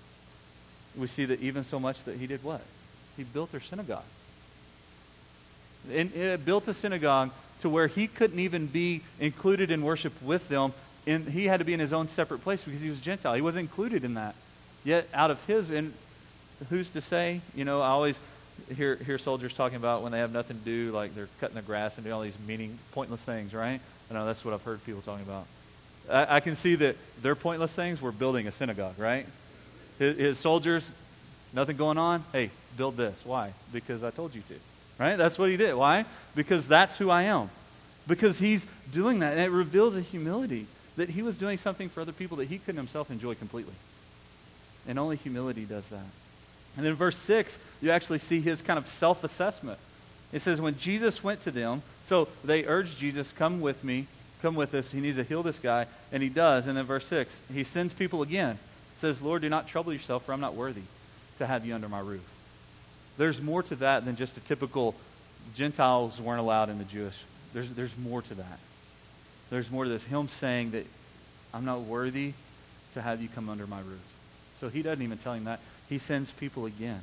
We 0.97 1.07
see 1.07 1.25
that 1.25 1.41
even 1.41 1.63
so 1.63 1.79
much 1.79 2.03
that 2.03 2.17
he 2.17 2.27
did 2.27 2.43
what? 2.43 2.61
He 3.17 3.23
built 3.23 3.51
their 3.51 3.61
synagogue. 3.61 4.03
And 5.91 6.13
it 6.15 6.45
built 6.45 6.67
a 6.67 6.73
synagogue 6.73 7.31
to 7.61 7.69
where 7.69 7.87
he 7.87 8.07
couldn't 8.07 8.39
even 8.39 8.67
be 8.67 9.01
included 9.19 9.71
in 9.71 9.83
worship 9.83 10.13
with 10.21 10.49
them. 10.49 10.73
And 11.07 11.27
he 11.27 11.45
had 11.45 11.59
to 11.59 11.65
be 11.65 11.73
in 11.73 11.79
his 11.79 11.93
own 11.93 12.07
separate 12.07 12.39
place 12.39 12.63
because 12.63 12.81
he 12.81 12.89
was 12.89 12.99
Gentile. 12.99 13.35
He 13.35 13.41
wasn't 13.41 13.61
included 13.61 14.03
in 14.03 14.15
that. 14.15 14.35
Yet 14.83 15.07
out 15.13 15.31
of 15.31 15.43
his, 15.45 15.69
and 15.69 15.93
who's 16.69 16.89
to 16.91 17.01
say? 17.01 17.41
You 17.55 17.65
know, 17.65 17.81
I 17.81 17.87
always 17.87 18.19
hear, 18.75 18.95
hear 18.95 19.17
soldiers 19.17 19.53
talking 19.53 19.77
about 19.77 20.03
when 20.03 20.11
they 20.11 20.19
have 20.19 20.31
nothing 20.31 20.57
to 20.57 20.63
do, 20.63 20.91
like 20.91 21.15
they're 21.15 21.29
cutting 21.39 21.55
the 21.55 21.61
grass 21.61 21.95
and 21.95 22.03
doing 22.03 22.13
all 22.13 22.21
these 22.21 22.37
meaning, 22.47 22.77
pointless 22.91 23.21
things, 23.21 23.53
right? 23.53 23.79
I 24.09 24.13
know 24.13 24.25
that's 24.25 24.43
what 24.45 24.53
I've 24.53 24.63
heard 24.63 24.83
people 24.85 25.01
talking 25.01 25.25
about. 25.25 25.45
I, 26.09 26.37
I 26.37 26.39
can 26.39 26.55
see 26.55 26.75
that 26.75 26.95
their 27.21 27.35
pointless 27.35 27.73
things 27.73 28.01
were 28.01 28.11
building 28.11 28.47
a 28.47 28.51
synagogue, 28.51 28.97
right? 28.97 29.25
His, 29.99 30.17
his 30.17 30.39
soldiers, 30.39 30.89
nothing 31.53 31.77
going 31.77 31.97
on. 31.97 32.23
Hey, 32.31 32.51
build 32.77 32.97
this. 32.97 33.21
Why? 33.25 33.53
Because 33.71 34.03
I 34.03 34.11
told 34.11 34.35
you 34.35 34.41
to. 34.47 34.55
Right? 34.97 35.17
That's 35.17 35.37
what 35.37 35.49
he 35.49 35.57
did. 35.57 35.75
Why? 35.75 36.05
Because 36.35 36.67
that's 36.67 36.97
who 36.97 37.09
I 37.09 37.23
am. 37.23 37.49
Because 38.07 38.39
he's 38.39 38.65
doing 38.93 39.19
that. 39.19 39.33
And 39.33 39.41
it 39.41 39.51
reveals 39.51 39.95
a 39.97 40.01
humility 40.01 40.67
that 40.95 41.09
he 41.09 41.21
was 41.21 41.37
doing 41.37 41.57
something 41.57 41.89
for 41.89 42.01
other 42.01 42.13
people 42.13 42.37
that 42.37 42.47
he 42.47 42.59
couldn't 42.59 42.77
himself 42.77 43.11
enjoy 43.11 43.35
completely. 43.35 43.73
And 44.87 44.97
only 44.99 45.17
humility 45.17 45.65
does 45.65 45.85
that. 45.87 46.05
And 46.77 46.85
then 46.85 46.93
verse 46.93 47.17
6, 47.17 47.57
you 47.81 47.91
actually 47.91 48.19
see 48.19 48.41
his 48.41 48.61
kind 48.61 48.77
of 48.77 48.87
self 48.87 49.23
assessment. 49.23 49.79
It 50.33 50.41
says, 50.41 50.59
When 50.59 50.77
Jesus 50.77 51.23
went 51.23 51.41
to 51.41 51.51
them, 51.51 51.81
so 52.07 52.27
they 52.43 52.65
urged 52.65 52.97
Jesus, 52.97 53.31
Come 53.31 53.61
with 53.61 53.83
me, 53.83 54.07
come 54.41 54.55
with 54.55 54.73
us. 54.73 54.91
He 54.91 54.99
needs 54.99 55.17
to 55.17 55.23
heal 55.23 55.43
this 55.43 55.59
guy. 55.59 55.87
And 56.11 56.21
he 56.21 56.29
does. 56.29 56.67
And 56.67 56.77
then 56.77 56.85
verse 56.85 57.05
6, 57.07 57.37
he 57.53 57.63
sends 57.63 57.93
people 57.93 58.21
again. 58.21 58.57
says, 58.97 59.21
Lord, 59.21 59.41
do 59.41 59.49
not 59.49 59.67
trouble 59.67 59.93
yourself, 59.93 60.25
for 60.25 60.33
I'm 60.33 60.41
not 60.41 60.55
worthy 60.55 60.83
to 61.37 61.47
have 61.47 61.65
you 61.65 61.73
under 61.73 61.89
my 61.89 61.99
roof. 61.99 62.27
There's 63.17 63.41
more 63.41 63.63
to 63.63 63.75
that 63.77 64.05
than 64.05 64.15
just 64.15 64.37
a 64.37 64.41
typical 64.41 64.95
Gentiles 65.53 66.19
weren't 66.19 66.39
allowed 66.39 66.69
in 66.69 66.77
the 66.77 66.83
Jewish. 66.83 67.17
There's, 67.53 67.69
there's 67.69 67.97
more 67.97 68.21
to 68.21 68.35
that. 68.35 68.59
There's 69.49 69.71
more 69.71 69.83
to 69.85 69.89
this. 69.89 70.03
Him 70.03 70.27
saying 70.27 70.71
that 70.71 70.85
I'm 71.53 71.65
not 71.65 71.81
worthy 71.81 72.33
to 72.93 73.01
have 73.01 73.21
you 73.21 73.29
come 73.29 73.47
under 73.47 73.67
my 73.67 73.79
roof. 73.79 74.01
So 74.59 74.69
he 74.69 74.81
doesn't 74.81 75.03
even 75.03 75.17
tell 75.17 75.33
him 75.33 75.45
that. 75.45 75.59
He 75.89 75.97
sends 75.97 76.31
people 76.31 76.65
again. 76.65 77.01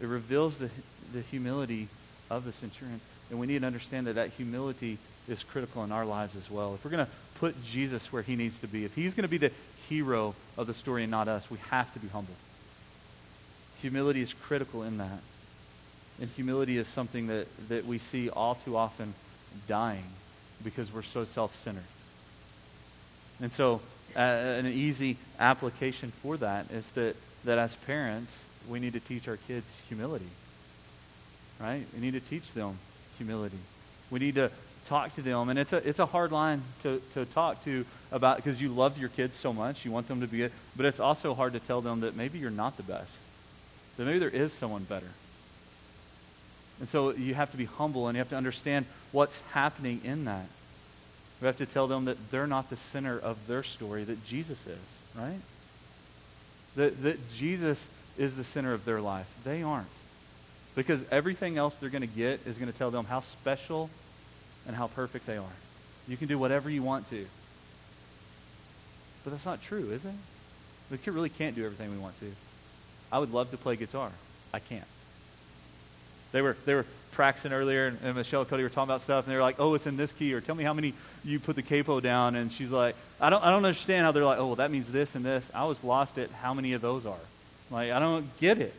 It 0.00 0.06
reveals 0.06 0.58
the, 0.58 0.70
the 1.12 1.22
humility 1.22 1.88
of 2.30 2.44
the 2.44 2.52
centurion. 2.52 3.00
And 3.30 3.38
we 3.38 3.46
need 3.46 3.60
to 3.60 3.66
understand 3.66 4.06
that 4.06 4.14
that 4.14 4.30
humility 4.30 4.98
is 5.28 5.42
critical 5.42 5.84
in 5.84 5.92
our 5.92 6.04
lives 6.04 6.36
as 6.36 6.50
well. 6.50 6.74
If 6.74 6.84
we're 6.84 6.90
going 6.90 7.06
to 7.06 7.12
put 7.36 7.62
Jesus 7.64 8.12
where 8.12 8.22
he 8.22 8.36
needs 8.36 8.60
to 8.60 8.66
be, 8.66 8.84
if 8.84 8.94
he's 8.94 9.14
going 9.14 9.22
to 9.22 9.28
be 9.28 9.38
the 9.38 9.52
hero 9.88 10.34
of 10.56 10.66
the 10.66 10.74
story 10.74 11.02
and 11.02 11.10
not 11.10 11.28
us, 11.28 11.50
we 11.50 11.58
have 11.70 11.92
to 11.94 11.98
be 11.98 12.08
humble. 12.08 12.34
Humility 13.80 14.22
is 14.22 14.32
critical 14.32 14.82
in 14.82 14.98
that. 14.98 15.20
And 16.20 16.28
humility 16.30 16.78
is 16.78 16.88
something 16.88 17.28
that, 17.28 17.46
that 17.68 17.86
we 17.86 17.98
see 17.98 18.28
all 18.28 18.56
too 18.56 18.76
often 18.76 19.14
dying 19.68 20.04
because 20.64 20.92
we're 20.92 21.02
so 21.02 21.24
self 21.24 21.54
centered. 21.62 21.84
And 23.40 23.52
so, 23.52 23.80
uh, 24.16 24.20
an 24.20 24.66
easy 24.66 25.16
application 25.38 26.10
for 26.22 26.36
that 26.38 26.70
is 26.70 26.90
that, 26.92 27.16
that 27.44 27.58
as 27.58 27.74
parents, 27.76 28.36
we 28.68 28.80
need 28.80 28.92
to 28.94 29.00
teach 29.00 29.28
our 29.28 29.36
kids 29.36 29.66
humility. 29.88 30.28
Right? 31.60 31.84
We 31.94 32.00
need 32.00 32.12
to 32.12 32.20
teach 32.20 32.52
them 32.52 32.78
humility. 33.16 33.58
We 34.10 34.20
need 34.20 34.36
to 34.36 34.50
talk 34.86 35.14
to 35.16 35.22
them. 35.22 35.48
And 35.48 35.58
it's 35.58 35.72
a, 35.72 35.88
it's 35.88 35.98
a 35.98 36.06
hard 36.06 36.32
line 36.32 36.62
to, 36.82 37.00
to 37.14 37.24
talk 37.26 37.62
to 37.64 37.84
about 38.10 38.36
because 38.36 38.60
you 38.60 38.70
love 38.70 38.98
your 38.98 39.10
kids 39.10 39.36
so 39.36 39.52
much. 39.52 39.84
You 39.84 39.90
want 39.90 40.08
them 40.08 40.20
to 40.20 40.26
be 40.26 40.42
it. 40.42 40.52
But 40.76 40.86
it's 40.86 41.00
also 41.00 41.34
hard 41.34 41.52
to 41.52 41.60
tell 41.60 41.80
them 41.80 42.00
that 42.00 42.16
maybe 42.16 42.38
you're 42.38 42.50
not 42.50 42.76
the 42.76 42.82
best, 42.82 43.14
that 43.96 44.04
maybe 44.04 44.18
there 44.18 44.28
is 44.28 44.52
someone 44.52 44.84
better. 44.84 45.10
And 46.80 46.88
so 46.88 47.10
you 47.10 47.34
have 47.34 47.50
to 47.50 47.56
be 47.56 47.64
humble 47.64 48.08
and 48.08 48.16
you 48.16 48.20
have 48.20 48.30
to 48.30 48.36
understand 48.36 48.86
what's 49.12 49.40
happening 49.52 50.00
in 50.04 50.24
that. 50.26 50.46
We 51.40 51.46
have 51.46 51.58
to 51.58 51.66
tell 51.66 51.86
them 51.86 52.06
that 52.06 52.30
they're 52.30 52.46
not 52.46 52.68
the 52.70 52.76
center 52.76 53.18
of 53.18 53.46
their 53.46 53.62
story, 53.62 54.04
that 54.04 54.24
Jesus 54.26 54.58
is, 54.66 54.78
right? 55.14 55.40
That, 56.76 57.02
that 57.02 57.32
Jesus 57.36 57.86
is 58.16 58.34
the 58.34 58.44
center 58.44 58.72
of 58.72 58.84
their 58.84 59.00
life. 59.00 59.26
They 59.44 59.62
aren't. 59.62 59.86
Because 60.74 61.04
everything 61.10 61.56
else 61.56 61.76
they're 61.76 61.90
going 61.90 62.02
to 62.02 62.06
get 62.06 62.40
is 62.46 62.58
going 62.58 62.70
to 62.70 62.76
tell 62.76 62.90
them 62.90 63.04
how 63.04 63.20
special 63.20 63.88
and 64.66 64.74
how 64.74 64.88
perfect 64.88 65.26
they 65.26 65.36
are. 65.36 65.44
You 66.08 66.16
can 66.16 66.28
do 66.28 66.38
whatever 66.38 66.68
you 66.70 66.82
want 66.82 67.08
to. 67.10 67.26
But 69.24 69.30
that's 69.30 69.46
not 69.46 69.62
true, 69.62 69.90
is 69.90 70.04
it? 70.04 70.14
We 70.90 70.98
really 71.12 71.28
can't 71.28 71.54
do 71.54 71.64
everything 71.64 71.90
we 71.90 71.98
want 71.98 72.18
to. 72.20 72.32
I 73.12 73.18
would 73.18 73.32
love 73.32 73.50
to 73.50 73.56
play 73.56 73.76
guitar. 73.76 74.10
I 74.52 74.58
can't. 74.58 74.84
They 76.32 76.42
were, 76.42 76.56
they 76.64 76.74
were 76.74 76.86
practicing 77.12 77.52
earlier, 77.52 77.88
and, 77.88 77.98
and 78.04 78.14
Michelle 78.14 78.42
and 78.42 78.50
Cody 78.50 78.62
were 78.62 78.68
talking 78.68 78.90
about 78.90 79.02
stuff, 79.02 79.24
and 79.24 79.32
they 79.32 79.36
were 79.36 79.42
like, 79.42 79.58
oh, 79.58 79.74
it's 79.74 79.86
in 79.86 79.96
this 79.96 80.12
key, 80.12 80.32
or 80.34 80.40
tell 80.40 80.54
me 80.54 80.64
how 80.64 80.72
many 80.72 80.94
you 81.24 81.40
put 81.40 81.56
the 81.56 81.62
capo 81.62 82.00
down. 82.00 82.36
And 82.36 82.52
she's 82.52 82.70
like, 82.70 82.94
I 83.20 83.30
don't, 83.30 83.42
I 83.42 83.50
don't 83.50 83.64
understand 83.64 84.04
how 84.04 84.12
they're 84.12 84.24
like, 84.24 84.38
oh, 84.38 84.46
well, 84.46 84.56
that 84.56 84.70
means 84.70 84.90
this 84.90 85.14
and 85.14 85.24
this. 85.24 85.50
I 85.54 85.64
was 85.64 85.82
lost 85.82 86.18
at 86.18 86.30
how 86.30 86.54
many 86.54 86.74
of 86.74 86.80
those 86.80 87.06
are. 87.06 87.18
Like, 87.70 87.90
I 87.90 87.98
don't 87.98 88.24
get 88.38 88.58
it, 88.58 88.74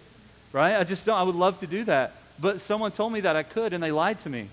right? 0.54 0.78
I 0.78 0.84
just 0.84 1.06
don't. 1.06 1.18
I 1.18 1.24
would 1.24 1.36
love 1.36 1.60
to 1.60 1.68
do 1.68 1.84
that. 1.86 2.14
But 2.40 2.62
someone 2.62 2.92
told 2.92 3.12
me 3.12 3.20
that 3.22 3.36
I 3.36 3.44
could, 3.44 3.74
and 3.74 3.84
they 3.84 3.92
lied 3.92 4.20
to 4.20 4.30
me, 4.30 4.48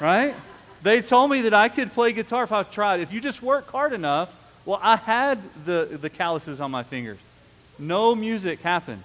right? 0.00 0.34
they 0.82 1.02
told 1.02 1.30
me 1.30 1.42
that 1.42 1.54
I 1.54 1.68
could 1.68 1.92
play 1.92 2.12
guitar 2.12 2.44
if 2.44 2.52
I 2.52 2.62
tried. 2.62 3.00
If 3.00 3.12
you 3.12 3.20
just 3.20 3.42
work 3.42 3.70
hard 3.70 3.92
enough, 3.92 4.32
well, 4.64 4.80
I 4.82 4.96
had 4.96 5.38
the, 5.64 5.98
the 6.00 6.10
calluses 6.10 6.60
on 6.60 6.70
my 6.70 6.82
fingers. 6.82 7.18
No 7.78 8.14
music 8.14 8.60
happened, 8.62 9.02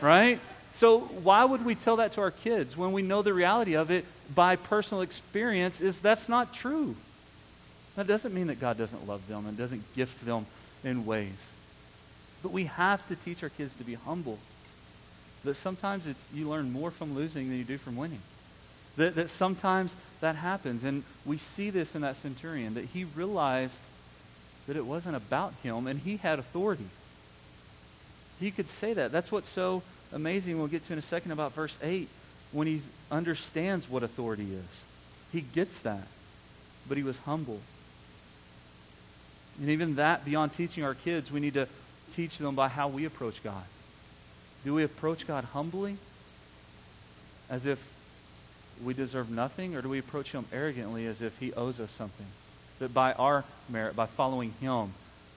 right? 0.00 0.38
So, 0.74 1.00
why 1.00 1.44
would 1.44 1.64
we 1.64 1.74
tell 1.74 1.96
that 1.96 2.12
to 2.12 2.22
our 2.22 2.30
kids 2.30 2.76
when 2.76 2.92
we 2.92 3.02
know 3.02 3.22
the 3.22 3.34
reality 3.34 3.74
of 3.74 3.90
it 3.90 4.04
by 4.34 4.56
personal 4.56 5.02
experience 5.02 5.80
is 5.80 6.00
that's 6.00 6.28
not 6.28 6.54
true? 6.54 6.96
That 7.96 8.06
doesn't 8.06 8.32
mean 8.32 8.46
that 8.46 8.58
God 8.58 8.78
doesn't 8.78 9.06
love 9.06 9.26
them 9.28 9.46
and 9.46 9.56
doesn't 9.56 9.94
gift 9.94 10.24
them 10.24 10.46
in 10.82 11.04
ways. 11.04 11.50
But 12.42 12.52
we 12.52 12.64
have 12.64 13.06
to 13.08 13.16
teach 13.16 13.42
our 13.42 13.50
kids 13.50 13.74
to 13.76 13.84
be 13.84 13.94
humble. 13.94 14.38
That 15.44 15.54
sometimes 15.54 16.06
it's, 16.06 16.26
you 16.32 16.48
learn 16.48 16.72
more 16.72 16.90
from 16.90 17.14
losing 17.14 17.48
than 17.48 17.58
you 17.58 17.64
do 17.64 17.78
from 17.78 17.96
winning. 17.96 18.20
That, 18.96 19.14
that 19.14 19.28
sometimes 19.28 19.94
that 20.20 20.36
happens. 20.36 20.84
And 20.84 21.04
we 21.24 21.36
see 21.36 21.70
this 21.70 21.94
in 21.94 22.02
that 22.02 22.16
centurion, 22.16 22.74
that 22.74 22.86
he 22.86 23.04
realized 23.04 23.80
that 24.66 24.76
it 24.76 24.86
wasn't 24.86 25.16
about 25.16 25.54
him 25.62 25.86
and 25.86 26.00
he 26.00 26.16
had 26.16 26.38
authority. 26.38 26.88
He 28.40 28.50
could 28.50 28.68
say 28.68 28.92
that. 28.94 29.12
That's 29.12 29.30
what's 29.30 29.48
so 29.48 29.82
amazing. 30.12 30.58
We'll 30.58 30.68
get 30.68 30.84
to 30.86 30.92
in 30.92 30.98
a 30.98 31.02
second 31.02 31.32
about 31.32 31.52
verse 31.52 31.76
8 31.82 32.08
when 32.52 32.66
he 32.66 32.82
understands 33.10 33.88
what 33.88 34.02
authority 34.02 34.52
is. 34.52 34.82
He 35.32 35.40
gets 35.40 35.80
that, 35.80 36.06
but 36.88 36.96
he 36.96 37.02
was 37.02 37.18
humble. 37.18 37.60
And 39.60 39.70
even 39.70 39.96
that, 39.96 40.24
beyond 40.24 40.54
teaching 40.54 40.84
our 40.84 40.94
kids, 40.94 41.30
we 41.30 41.40
need 41.40 41.54
to 41.54 41.68
teach 42.14 42.38
them 42.38 42.54
by 42.54 42.68
how 42.68 42.88
we 42.88 43.04
approach 43.04 43.42
God. 43.42 43.64
Do 44.64 44.74
we 44.74 44.84
approach 44.84 45.26
God 45.26 45.44
humbly, 45.44 45.96
as 47.50 47.66
if 47.66 47.82
we 48.82 48.94
deserve 48.94 49.30
nothing, 49.30 49.74
or 49.74 49.82
do 49.82 49.88
we 49.88 49.98
approach 49.98 50.32
him 50.32 50.44
arrogantly 50.52 51.06
as 51.06 51.20
if 51.20 51.38
he 51.38 51.52
owes 51.52 51.80
us 51.80 51.90
something? 51.90 52.26
That 52.78 52.94
by 52.94 53.12
our 53.12 53.44
merit, 53.68 53.96
by 53.96 54.06
following 54.06 54.54
him, 54.60 54.92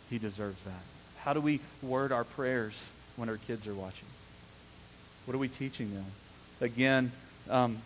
he 0.09 0.17
deserves 0.17 0.61
that. 0.63 0.83
How 1.19 1.33
do 1.33 1.41
we 1.41 1.59
word 1.81 2.11
our 2.11 2.23
prayers 2.23 2.73
when 3.15 3.29
our 3.29 3.38
kids 3.38 3.67
are 3.67 3.73
watching? 3.73 4.07
What 5.25 5.35
are 5.35 5.39
we 5.39 5.47
teaching 5.47 5.93
them? 5.93 6.05
Again, 6.61 7.11
um, 7.49 7.77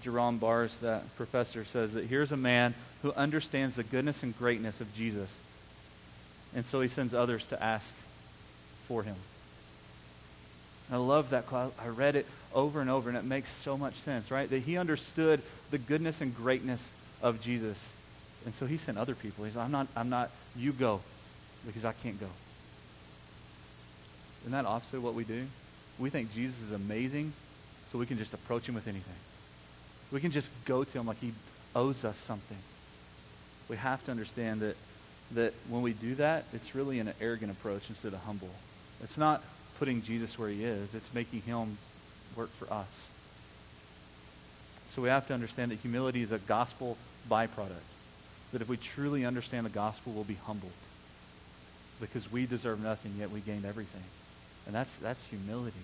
Jerram 0.00 0.38
Barrs, 0.38 0.76
that 0.78 1.14
professor, 1.16 1.64
says 1.64 1.92
that 1.94 2.06
here's 2.06 2.32
a 2.32 2.36
man 2.36 2.74
who 3.02 3.12
understands 3.12 3.76
the 3.76 3.82
goodness 3.82 4.22
and 4.22 4.36
greatness 4.38 4.80
of 4.80 4.94
Jesus. 4.94 5.34
And 6.54 6.64
so 6.64 6.80
he 6.80 6.88
sends 6.88 7.14
others 7.14 7.46
to 7.46 7.62
ask 7.62 7.92
for 8.84 9.02
him. 9.02 9.16
I 10.92 10.96
love 10.96 11.30
that. 11.30 11.46
I 11.52 11.88
read 11.88 12.16
it 12.16 12.26
over 12.52 12.80
and 12.80 12.90
over, 12.90 13.08
and 13.08 13.16
it 13.16 13.24
makes 13.24 13.50
so 13.50 13.76
much 13.76 13.94
sense, 13.94 14.30
right? 14.30 14.48
That 14.48 14.60
he 14.60 14.76
understood 14.76 15.40
the 15.70 15.78
goodness 15.78 16.20
and 16.20 16.36
greatness 16.36 16.92
of 17.22 17.40
Jesus. 17.40 17.92
And 18.44 18.54
so 18.54 18.66
he 18.66 18.76
sent 18.76 18.98
other 18.98 19.14
people. 19.14 19.44
He 19.44 19.50
said, 19.50 19.62
I'm 19.62 19.70
not, 19.70 19.88
I'm 19.96 20.10
not, 20.10 20.30
you 20.54 20.72
go, 20.72 21.00
because 21.66 21.84
I 21.84 21.92
can't 21.92 22.20
go. 22.20 22.28
Isn't 24.42 24.52
that 24.52 24.66
opposite 24.66 25.00
what 25.00 25.14
we 25.14 25.24
do? 25.24 25.46
We 25.98 26.10
think 26.10 26.34
Jesus 26.34 26.60
is 26.60 26.72
amazing, 26.72 27.32
so 27.90 27.98
we 27.98 28.06
can 28.06 28.18
just 28.18 28.34
approach 28.34 28.68
him 28.68 28.74
with 28.74 28.88
anything. 28.88 29.14
We 30.10 30.20
can 30.20 30.30
just 30.30 30.50
go 30.64 30.84
to 30.84 30.98
him 30.98 31.06
like 31.06 31.20
he 31.20 31.32
owes 31.74 32.04
us 32.04 32.16
something. 32.16 32.58
We 33.68 33.76
have 33.76 34.04
to 34.06 34.10
understand 34.10 34.60
that, 34.60 34.76
that 35.32 35.54
when 35.68 35.82
we 35.82 35.92
do 35.92 36.14
that, 36.16 36.44
it's 36.52 36.74
really 36.74 36.98
an 36.98 37.12
arrogant 37.20 37.52
approach 37.52 37.88
instead 37.88 38.12
of 38.12 38.20
humble. 38.20 38.50
It's 39.02 39.16
not 39.16 39.42
putting 39.78 40.02
Jesus 40.02 40.38
where 40.38 40.48
he 40.48 40.64
is, 40.64 40.94
it's 40.94 41.12
making 41.14 41.42
him 41.42 41.78
work 42.36 42.50
for 42.52 42.72
us. 42.72 43.10
So 44.90 45.02
we 45.02 45.08
have 45.08 45.26
to 45.28 45.34
understand 45.34 45.72
that 45.72 45.80
humility 45.80 46.22
is 46.22 46.30
a 46.30 46.38
gospel 46.38 46.96
byproduct. 47.28 47.82
That 48.52 48.62
if 48.62 48.68
we 48.68 48.76
truly 48.76 49.24
understand 49.24 49.66
the 49.66 49.70
gospel, 49.70 50.12
we'll 50.12 50.24
be 50.24 50.38
humbled. 50.46 50.70
Because 52.00 52.30
we 52.30 52.46
deserve 52.46 52.80
nothing, 52.80 53.14
yet 53.18 53.30
we 53.30 53.40
gain 53.40 53.64
everything. 53.64 54.04
And 54.66 54.74
that's, 54.74 54.94
that's 54.96 55.22
humility. 55.26 55.76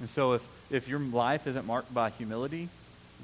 And 0.00 0.08
so 0.08 0.32
if, 0.32 0.48
if 0.70 0.88
your 0.88 0.98
life 0.98 1.46
isn't 1.46 1.66
marked 1.66 1.92
by 1.92 2.10
humility, 2.10 2.68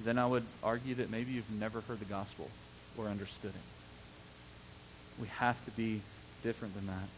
then 0.05 0.19
I 0.19 0.27
would 0.27 0.45
argue 0.63 0.95
that 0.97 1.11
maybe 1.11 1.33
you've 1.33 1.51
never 1.51 1.81
heard 1.83 1.99
the 1.99 2.05
gospel 2.05 2.49
or 2.97 3.07
understood 3.07 3.51
it. 3.51 5.21
We 5.21 5.29
have 5.39 5.63
to 5.65 5.71
be 5.73 6.01
different 6.43 6.75
than 6.75 6.87
that. 6.87 7.09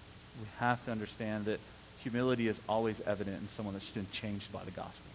We 0.41 0.49
have 0.59 0.85
to 0.87 0.91
understand 0.91 1.45
that 1.45 1.61
humility 1.99 2.49
is 2.49 2.59
always 2.69 3.01
evident 3.03 3.41
in 3.41 3.49
someone 3.49 3.75
that's 3.75 3.91
been 3.91 4.07
changed 4.13 4.53
by 4.53 4.65
the 4.65 4.71
gospel. 4.71 5.11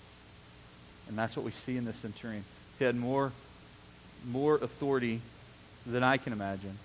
And 1.08 1.18
that's 1.18 1.36
what 1.36 1.46
we 1.46 1.52
see 1.52 1.78
in 1.78 1.86
this 1.86 1.96
centurion. 1.98 2.44
He 2.80 2.86
had 2.86 2.96
more, 2.96 3.32
more 4.30 4.56
authority 4.56 5.22
than 5.86 6.04
I 6.04 6.18
can 6.18 6.34
imagine, 6.34 6.78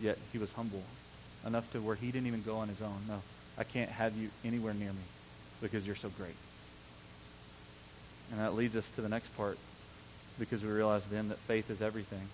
yet 0.00 0.18
he 0.32 0.38
was 0.38 0.52
humble 0.52 0.82
enough 1.46 1.70
to 1.72 1.80
where 1.80 1.94
he 1.94 2.10
didn't 2.10 2.26
even 2.26 2.42
go 2.42 2.56
on 2.56 2.68
his 2.68 2.82
own. 2.82 2.98
No, 3.08 3.22
I 3.58 3.64
can't 3.64 3.90
have 3.90 4.16
you 4.16 4.30
anywhere 4.44 4.74
near 4.74 4.90
me 4.90 5.04
because 5.62 5.86
you're 5.86 5.96
so 5.96 6.08
great. 6.10 6.34
And 8.30 8.40
that 8.40 8.54
leads 8.54 8.76
us 8.76 8.88
to 8.90 9.00
the 9.00 9.08
next 9.08 9.28
part 9.36 9.58
because 10.38 10.62
we 10.62 10.70
realize 10.70 11.04
then 11.06 11.28
that 11.28 11.38
faith 11.38 11.70
is 11.70 11.80
everything. 11.80 12.26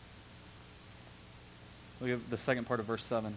Look 2.01 2.11
at 2.11 2.31
the 2.31 2.39
second 2.39 2.67
part 2.67 2.81
of 2.81 2.87
verse 2.87 3.05
7. 3.05 3.35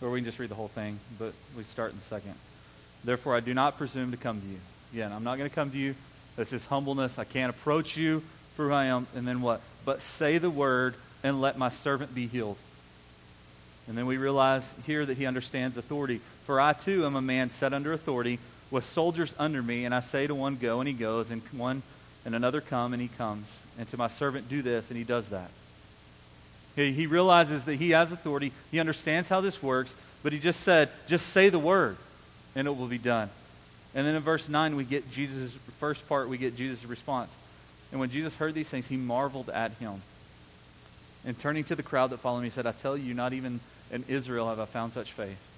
Or 0.00 0.10
we 0.10 0.18
can 0.18 0.24
just 0.24 0.38
read 0.38 0.48
the 0.48 0.54
whole 0.54 0.68
thing, 0.68 0.98
but 1.18 1.32
we 1.56 1.62
start 1.64 1.92
in 1.92 1.98
the 1.98 2.04
second. 2.04 2.34
Therefore, 3.04 3.36
I 3.36 3.40
do 3.40 3.54
not 3.54 3.76
presume 3.76 4.10
to 4.10 4.16
come 4.16 4.40
to 4.40 4.46
you. 4.46 4.58
Again, 4.92 5.12
I'm 5.12 5.24
not 5.24 5.38
going 5.38 5.48
to 5.48 5.54
come 5.54 5.70
to 5.70 5.78
you. 5.78 5.94
This 6.36 6.52
is 6.52 6.64
humbleness. 6.66 7.18
I 7.18 7.24
can't 7.24 7.50
approach 7.50 7.96
you 7.96 8.22
for 8.54 8.68
who 8.68 8.72
I 8.72 8.86
am. 8.86 9.06
And 9.14 9.28
then 9.28 9.42
what? 9.42 9.60
But 9.84 10.00
say 10.00 10.38
the 10.38 10.50
word 10.50 10.94
and 11.22 11.40
let 11.40 11.58
my 11.58 11.68
servant 11.68 12.14
be 12.14 12.26
healed. 12.26 12.56
And 13.86 13.98
then 13.98 14.06
we 14.06 14.16
realize 14.16 14.68
here 14.86 15.04
that 15.04 15.16
he 15.16 15.26
understands 15.26 15.76
authority. 15.76 16.20
For 16.44 16.60
I 16.60 16.72
too 16.72 17.06
am 17.06 17.16
a 17.16 17.22
man 17.22 17.50
set 17.50 17.72
under 17.72 17.92
authority 17.92 18.38
with 18.70 18.84
soldiers 18.84 19.34
under 19.38 19.62
me, 19.62 19.84
and 19.84 19.94
I 19.94 20.00
say 20.00 20.26
to 20.26 20.34
one, 20.34 20.56
Go, 20.56 20.80
and 20.80 20.88
he 20.88 20.94
goes, 20.94 21.30
and 21.30 21.42
one 21.52 21.82
and 22.24 22.34
another 22.34 22.60
come, 22.60 22.92
and 22.92 23.02
he 23.02 23.08
comes. 23.08 23.46
And 23.78 23.88
to 23.88 23.96
my 23.96 24.08
servant, 24.08 24.48
Do 24.48 24.62
this, 24.62 24.88
and 24.88 24.96
he 24.96 25.04
does 25.04 25.28
that. 25.28 25.50
He, 26.74 26.92
he 26.92 27.06
realizes 27.06 27.64
that 27.66 27.76
he 27.76 27.90
has 27.90 28.12
authority. 28.12 28.52
He 28.70 28.80
understands 28.80 29.28
how 29.28 29.40
this 29.40 29.62
works, 29.62 29.94
but 30.22 30.32
he 30.32 30.38
just 30.38 30.60
said, 30.60 30.88
Just 31.06 31.28
say 31.28 31.48
the 31.48 31.58
word, 31.58 31.96
and 32.54 32.66
it 32.66 32.76
will 32.76 32.86
be 32.86 32.98
done. 32.98 33.30
And 33.94 34.06
then 34.06 34.14
in 34.14 34.22
verse 34.22 34.48
9, 34.48 34.74
we 34.74 34.84
get 34.84 35.10
Jesus' 35.12 35.52
first 35.78 36.08
part, 36.08 36.28
we 36.28 36.38
get 36.38 36.56
Jesus' 36.56 36.84
response. 36.86 37.30
And 37.90 38.00
when 38.00 38.08
Jesus 38.08 38.34
heard 38.36 38.54
these 38.54 38.68
things, 38.68 38.86
he 38.86 38.96
marveled 38.96 39.50
at 39.50 39.72
him. 39.72 40.00
And 41.26 41.38
turning 41.38 41.64
to 41.64 41.76
the 41.76 41.82
crowd 41.82 42.10
that 42.10 42.18
followed 42.18 42.38
him, 42.38 42.44
he 42.44 42.50
said, 42.50 42.66
I 42.66 42.72
tell 42.72 42.96
you, 42.96 43.12
not 43.12 43.34
even 43.34 43.60
in 43.90 44.04
Israel 44.08 44.48
have 44.48 44.58
I 44.58 44.64
found 44.64 44.94
such 44.94 45.12
faith. 45.12 45.51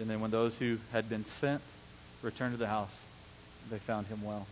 And 0.00 0.10
then 0.10 0.20
when 0.20 0.30
those 0.30 0.56
who 0.58 0.78
had 0.92 1.08
been 1.08 1.24
sent 1.24 1.62
returned 2.22 2.52
to 2.52 2.58
the 2.58 2.66
house, 2.66 3.02
they 3.70 3.78
found 3.78 4.06
him 4.06 4.22
well. 4.22 4.46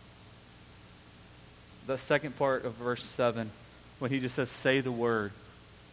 The 1.87 1.97
second 1.97 2.37
part 2.37 2.65
of 2.65 2.73
verse 2.73 3.03
7, 3.03 3.49
when 3.99 4.11
he 4.11 4.19
just 4.19 4.35
says, 4.35 4.49
say 4.49 4.81
the 4.81 4.91
word, 4.91 5.31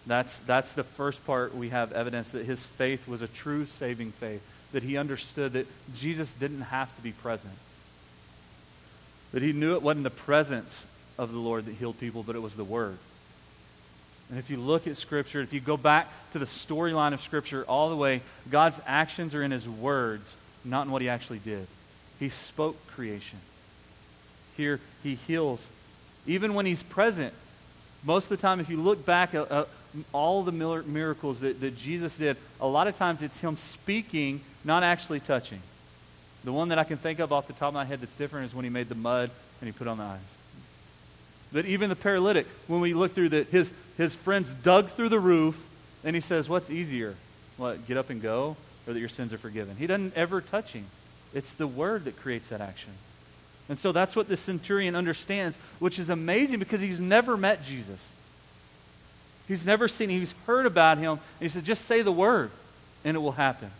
that's, 0.06 0.38
that's 0.40 0.72
the 0.72 0.84
first 0.84 1.24
part 1.26 1.54
we 1.54 1.68
have 1.68 1.92
evidence 1.92 2.30
that 2.30 2.46
his 2.46 2.64
faith 2.64 3.06
was 3.06 3.22
a 3.22 3.28
true 3.28 3.66
saving 3.66 4.12
faith, 4.12 4.42
that 4.72 4.82
he 4.82 4.96
understood 4.96 5.52
that 5.52 5.66
Jesus 5.94 6.34
didn't 6.34 6.62
have 6.62 6.94
to 6.96 7.02
be 7.02 7.12
present. 7.12 7.54
That 9.32 9.42
he 9.42 9.52
knew 9.52 9.74
it 9.74 9.82
wasn't 9.82 10.04
the 10.04 10.10
presence 10.10 10.84
of 11.18 11.32
the 11.32 11.38
Lord 11.38 11.66
that 11.66 11.74
healed 11.74 12.00
people, 12.00 12.22
but 12.22 12.36
it 12.36 12.42
was 12.42 12.54
the 12.54 12.64
word. 12.64 12.98
And 14.32 14.38
if 14.38 14.48
you 14.48 14.56
look 14.56 14.86
at 14.86 14.96
Scripture, 14.96 15.42
if 15.42 15.52
you 15.52 15.60
go 15.60 15.76
back 15.76 16.08
to 16.32 16.38
the 16.38 16.46
storyline 16.46 17.12
of 17.12 17.20
Scripture 17.20 17.66
all 17.68 17.90
the 17.90 17.96
way, 17.96 18.22
God's 18.50 18.80
actions 18.86 19.34
are 19.34 19.42
in 19.42 19.50
His 19.50 19.68
words, 19.68 20.34
not 20.64 20.86
in 20.86 20.90
what 20.90 21.02
He 21.02 21.10
actually 21.10 21.40
did. 21.40 21.66
He 22.18 22.30
spoke 22.30 22.78
creation. 22.86 23.38
Here, 24.56 24.80
He 25.02 25.16
heals. 25.16 25.68
Even 26.26 26.54
when 26.54 26.64
He's 26.64 26.82
present, 26.82 27.34
most 28.04 28.24
of 28.24 28.30
the 28.30 28.38
time, 28.38 28.58
if 28.58 28.70
you 28.70 28.78
look 28.78 29.04
back 29.04 29.34
at 29.34 29.52
uh, 29.52 29.66
all 30.14 30.42
the 30.42 30.50
miracles 30.50 31.40
that, 31.40 31.60
that 31.60 31.76
Jesus 31.76 32.16
did, 32.16 32.38
a 32.58 32.66
lot 32.66 32.86
of 32.86 32.96
times 32.96 33.20
it's 33.20 33.38
Him 33.38 33.58
speaking, 33.58 34.40
not 34.64 34.82
actually 34.82 35.20
touching. 35.20 35.60
The 36.42 36.54
one 36.54 36.70
that 36.70 36.78
I 36.78 36.84
can 36.84 36.96
think 36.96 37.18
of 37.18 37.34
off 37.34 37.48
the 37.48 37.52
top 37.52 37.68
of 37.68 37.74
my 37.74 37.84
head 37.84 38.00
that's 38.00 38.16
different 38.16 38.46
is 38.46 38.54
when 38.54 38.64
He 38.64 38.70
made 38.70 38.88
the 38.88 38.94
mud 38.94 39.30
and 39.60 39.68
He 39.68 39.72
put 39.72 39.88
on 39.88 39.98
the 39.98 40.04
eyes. 40.04 40.20
That 41.52 41.66
even 41.66 41.90
the 41.90 41.96
paralytic, 41.96 42.46
when 42.66 42.80
we 42.80 42.94
look 42.94 43.14
through 43.14 43.30
that, 43.30 43.48
his, 43.48 43.72
his 43.96 44.14
friends 44.14 44.52
dug 44.52 44.88
through 44.88 45.10
the 45.10 45.20
roof, 45.20 45.68
and 46.04 46.16
he 46.16 46.20
says, 46.20 46.48
What's 46.48 46.70
easier? 46.70 47.14
What, 47.56 47.86
get 47.86 47.96
up 47.96 48.10
and 48.10 48.22
go, 48.22 48.56
or 48.86 48.94
that 48.94 49.00
your 49.00 49.08
sins 49.08 49.32
are 49.32 49.38
forgiven? 49.38 49.76
He 49.76 49.86
doesn't 49.86 50.16
ever 50.16 50.40
touch 50.40 50.72
him. 50.72 50.86
It's 51.34 51.52
the 51.52 51.66
word 51.66 52.04
that 52.04 52.16
creates 52.16 52.48
that 52.48 52.60
action. 52.60 52.92
And 53.68 53.78
so 53.78 53.92
that's 53.92 54.16
what 54.16 54.28
the 54.28 54.36
centurion 54.36 54.96
understands, 54.96 55.56
which 55.78 55.98
is 55.98 56.10
amazing 56.10 56.58
because 56.58 56.80
he's 56.80 57.00
never 57.00 57.36
met 57.36 57.64
Jesus. 57.64 58.00
He's 59.48 59.64
never 59.64 59.88
seen. 59.88 60.08
He's 60.08 60.34
heard 60.46 60.66
about 60.66 60.98
him. 60.98 61.12
And 61.12 61.20
he 61.40 61.48
said, 61.48 61.64
just 61.64 61.84
say 61.84 62.02
the 62.02 62.12
word, 62.12 62.50
and 63.04 63.16
it 63.16 63.20
will 63.20 63.32
happen. 63.32 63.70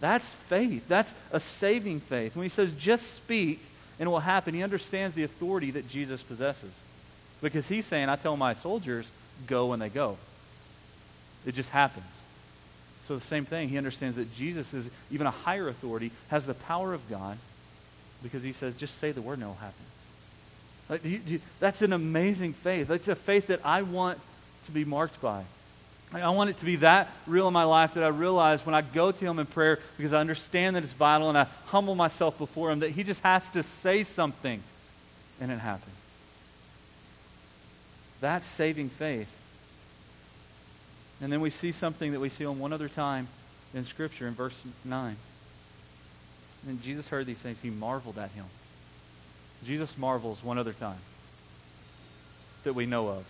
That's 0.00 0.34
faith. 0.34 0.88
That's 0.88 1.14
a 1.30 1.40
saving 1.40 2.00
faith. 2.00 2.34
When 2.36 2.44
he 2.44 2.48
says, 2.48 2.72
just 2.74 3.14
speak, 3.14 3.60
and 3.98 4.08
it 4.08 4.10
will 4.10 4.20
happen, 4.20 4.54
he 4.54 4.62
understands 4.62 5.14
the 5.14 5.24
authority 5.24 5.70
that 5.72 5.88
Jesus 5.88 6.22
possesses. 6.22 6.72
Because 7.42 7.68
he's 7.68 7.84
saying, 7.84 8.08
I 8.08 8.16
tell 8.16 8.36
my 8.36 8.54
soldiers, 8.54 9.06
go 9.46 9.66
when 9.66 9.80
they 9.80 9.88
go. 9.88 10.16
It 11.44 11.54
just 11.54 11.70
happens. 11.70 12.06
So 13.06 13.16
the 13.16 13.20
same 13.20 13.44
thing, 13.44 13.68
he 13.68 13.76
understands 13.76 14.16
that 14.16 14.32
Jesus 14.34 14.72
is 14.72 14.88
even 15.10 15.26
a 15.26 15.32
higher 15.32 15.68
authority, 15.68 16.12
has 16.28 16.46
the 16.46 16.54
power 16.54 16.94
of 16.94 17.08
God, 17.10 17.36
because 18.22 18.44
he 18.44 18.52
says, 18.52 18.76
just 18.76 18.98
say 18.98 19.10
the 19.10 19.20
word 19.20 19.34
and 19.34 19.42
it 19.42 19.46
will 19.46 19.54
happen. 19.54 19.84
Like, 20.88 21.04
you, 21.04 21.20
you, 21.26 21.40
that's 21.58 21.82
an 21.82 21.92
amazing 21.92 22.52
faith. 22.52 22.88
That's 22.88 23.08
a 23.08 23.16
faith 23.16 23.48
that 23.48 23.60
I 23.64 23.82
want 23.82 24.20
to 24.66 24.70
be 24.70 24.84
marked 24.84 25.20
by. 25.20 25.44
I 26.14 26.28
want 26.28 26.50
it 26.50 26.58
to 26.58 26.66
be 26.66 26.76
that 26.76 27.08
real 27.26 27.48
in 27.48 27.54
my 27.54 27.64
life 27.64 27.94
that 27.94 28.04
I 28.04 28.08
realize 28.08 28.66
when 28.66 28.74
I 28.74 28.82
go 28.82 29.10
to 29.10 29.24
Him 29.24 29.38
in 29.38 29.46
prayer, 29.46 29.78
because 29.96 30.12
I 30.12 30.20
understand 30.20 30.76
that 30.76 30.84
it's 30.84 30.92
vital 30.92 31.30
and 31.30 31.38
I 31.38 31.46
humble 31.66 31.94
myself 31.94 32.36
before 32.36 32.70
Him, 32.70 32.80
that 32.80 32.90
He 32.90 33.02
just 33.02 33.22
has 33.22 33.48
to 33.50 33.62
say 33.62 34.02
something 34.02 34.62
and 35.40 35.50
it 35.50 35.58
happens. 35.58 35.96
That's 38.22 38.46
saving 38.46 38.88
faith. 38.88 39.28
And 41.20 41.32
then 41.32 41.40
we 41.40 41.50
see 41.50 41.72
something 41.72 42.12
that 42.12 42.20
we 42.20 42.28
see 42.28 42.46
on 42.46 42.60
one 42.60 42.72
other 42.72 42.88
time 42.88 43.26
in 43.74 43.84
Scripture 43.84 44.28
in 44.28 44.34
verse 44.34 44.54
9. 44.84 45.16
And 46.68 46.82
Jesus 46.82 47.08
heard 47.08 47.26
these 47.26 47.38
things. 47.38 47.58
He 47.60 47.70
marveled 47.70 48.18
at 48.18 48.30
him. 48.30 48.44
Jesus 49.64 49.98
marvels 49.98 50.42
one 50.42 50.56
other 50.56 50.72
time 50.72 51.00
that 52.62 52.74
we 52.74 52.86
know 52.86 53.08
of. 53.08 53.24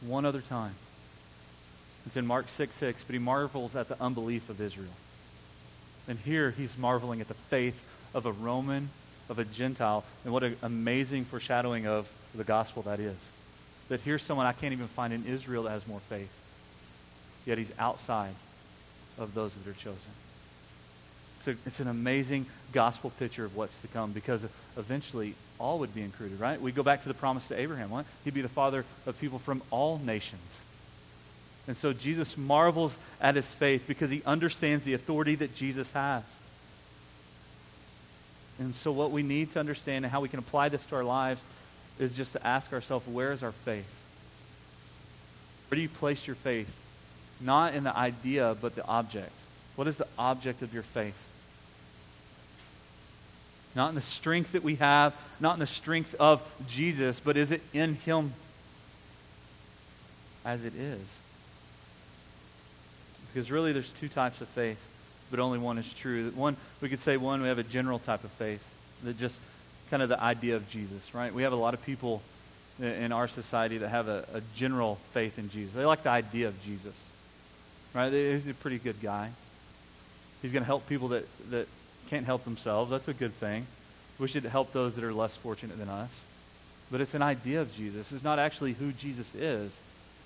One 0.00 0.26
other 0.26 0.40
time. 0.40 0.74
It's 2.04 2.16
in 2.16 2.26
Mark 2.26 2.48
6 2.48 2.74
6, 2.74 3.04
but 3.04 3.12
he 3.12 3.20
marvels 3.20 3.76
at 3.76 3.88
the 3.88 4.00
unbelief 4.02 4.50
of 4.50 4.60
Israel. 4.60 4.90
And 6.08 6.18
here 6.18 6.50
he's 6.50 6.76
marveling 6.76 7.20
at 7.20 7.28
the 7.28 7.34
faith 7.34 7.84
of 8.12 8.26
a 8.26 8.32
Roman, 8.32 8.90
of 9.28 9.38
a 9.38 9.44
Gentile, 9.44 10.02
and 10.24 10.32
what 10.32 10.42
an 10.42 10.56
amazing 10.62 11.26
foreshadowing 11.26 11.86
of 11.86 12.12
the 12.34 12.42
gospel 12.42 12.82
that 12.82 12.98
is 12.98 13.14
that 13.88 14.00
here's 14.00 14.22
someone 14.22 14.46
I 14.46 14.52
can't 14.52 14.72
even 14.72 14.86
find 14.86 15.12
in 15.12 15.24
Israel 15.26 15.64
that 15.64 15.70
has 15.70 15.86
more 15.86 16.00
faith. 16.00 16.32
yet 17.44 17.58
he's 17.58 17.72
outside 17.78 18.34
of 19.18 19.34
those 19.34 19.52
that 19.54 19.68
are 19.68 19.74
chosen. 19.74 19.98
A, 21.46 21.50
it's 21.66 21.80
an 21.80 21.88
amazing 21.88 22.46
gospel 22.72 23.10
picture 23.10 23.44
of 23.44 23.56
what's 23.56 23.78
to 23.80 23.88
come 23.88 24.12
because 24.12 24.44
eventually 24.76 25.34
all 25.58 25.80
would 25.80 25.94
be 25.94 26.02
included, 26.02 26.38
right? 26.38 26.60
We 26.60 26.72
go 26.72 26.82
back 26.82 27.02
to 27.02 27.08
the 27.08 27.14
promise 27.14 27.48
to 27.48 27.58
Abraham. 27.58 28.04
He'd 28.24 28.34
be 28.34 28.42
the 28.42 28.48
father 28.48 28.84
of 29.06 29.20
people 29.20 29.38
from 29.38 29.62
all 29.70 29.98
nations. 29.98 30.60
And 31.66 31.76
so 31.76 31.92
Jesus 31.92 32.36
marvels 32.36 32.96
at 33.20 33.36
his 33.36 33.46
faith 33.46 33.84
because 33.86 34.10
he 34.10 34.22
understands 34.24 34.84
the 34.84 34.94
authority 34.94 35.34
that 35.36 35.54
Jesus 35.54 35.90
has. 35.92 36.22
And 38.58 38.74
so, 38.74 38.92
what 38.92 39.10
we 39.10 39.22
need 39.22 39.52
to 39.52 39.60
understand 39.60 40.04
and 40.04 40.12
how 40.12 40.20
we 40.20 40.28
can 40.28 40.38
apply 40.38 40.68
this 40.68 40.84
to 40.86 40.96
our 40.96 41.04
lives 41.04 41.42
is 41.98 42.16
just 42.16 42.32
to 42.32 42.46
ask 42.46 42.72
ourselves 42.72 43.06
where 43.06 43.32
is 43.32 43.42
our 43.42 43.52
faith? 43.52 43.90
Where 45.68 45.76
do 45.76 45.82
you 45.82 45.88
place 45.88 46.26
your 46.26 46.36
faith? 46.36 46.70
Not 47.40 47.74
in 47.74 47.84
the 47.84 47.96
idea, 47.96 48.56
but 48.60 48.74
the 48.74 48.86
object. 48.86 49.32
What 49.76 49.86
is 49.86 49.96
the 49.96 50.06
object 50.18 50.62
of 50.62 50.74
your 50.74 50.82
faith? 50.82 51.16
Not 53.74 53.88
in 53.88 53.94
the 53.94 54.02
strength 54.02 54.52
that 54.52 54.62
we 54.62 54.76
have, 54.76 55.14
not 55.40 55.54
in 55.54 55.60
the 55.60 55.66
strength 55.66 56.14
of 56.20 56.42
Jesus, 56.68 57.20
but 57.20 57.36
is 57.36 57.50
it 57.50 57.62
in 57.72 57.94
Him 57.94 58.34
as 60.44 60.64
it 60.64 60.74
is? 60.74 61.00
Because 63.32 63.50
really, 63.50 63.72
there's 63.72 63.92
two 63.92 64.08
types 64.08 64.42
of 64.42 64.48
faith, 64.48 64.78
but 65.30 65.40
only 65.40 65.58
one 65.58 65.78
is 65.78 65.90
true. 65.94 66.30
One, 66.34 66.56
we 66.82 66.90
could 66.90 67.00
say 67.00 67.16
one, 67.16 67.40
we 67.40 67.48
have 67.48 67.58
a 67.58 67.62
general 67.62 67.98
type 67.98 68.24
of 68.24 68.30
faith 68.32 68.62
that 69.04 69.18
just 69.18 69.40
kind 69.92 70.02
of 70.02 70.08
the 70.08 70.22
idea 70.22 70.56
of 70.56 70.66
Jesus, 70.70 71.14
right? 71.14 71.34
We 71.34 71.42
have 71.42 71.52
a 71.52 71.56
lot 71.56 71.74
of 71.74 71.84
people 71.84 72.22
in 72.80 73.12
our 73.12 73.28
society 73.28 73.76
that 73.76 73.90
have 73.90 74.08
a, 74.08 74.24
a 74.32 74.40
general 74.56 74.94
faith 75.12 75.38
in 75.38 75.50
Jesus. 75.50 75.74
They 75.74 75.84
like 75.84 76.02
the 76.02 76.08
idea 76.08 76.48
of 76.48 76.64
Jesus, 76.64 76.94
right? 77.92 78.10
He's 78.10 78.48
a 78.48 78.54
pretty 78.54 78.78
good 78.78 79.02
guy. 79.02 79.28
He's 80.40 80.50
going 80.50 80.62
to 80.62 80.66
help 80.66 80.88
people 80.88 81.08
that, 81.08 81.26
that 81.50 81.68
can't 82.08 82.24
help 82.24 82.44
themselves. 82.44 82.90
That's 82.90 83.06
a 83.06 83.12
good 83.12 83.34
thing. 83.34 83.66
We 84.18 84.28
should 84.28 84.44
help 84.44 84.72
those 84.72 84.94
that 84.94 85.04
are 85.04 85.12
less 85.12 85.36
fortunate 85.36 85.76
than 85.78 85.90
us. 85.90 86.24
But 86.90 87.02
it's 87.02 87.12
an 87.12 87.20
idea 87.20 87.60
of 87.60 87.76
Jesus. 87.76 88.12
It's 88.12 88.24
not 88.24 88.38
actually 88.38 88.72
who 88.72 88.92
Jesus 88.92 89.34
is. 89.34 89.78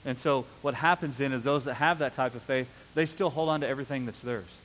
And 0.05 0.17
so 0.17 0.45
what 0.63 0.75
happens 0.75 1.19
then 1.19 1.33
is 1.33 1.43
those 1.43 1.65
that 1.65 1.75
have 1.75 1.99
that 1.99 2.15
type 2.15 2.37
of 2.37 2.43
faith, 2.43 2.69
they 2.95 3.05
still 3.05 3.31
hold 3.31 3.49
on 3.49 3.63
to 3.63 3.67
everything 3.67 4.07
that's 4.07 4.21
theirs. 4.21 4.61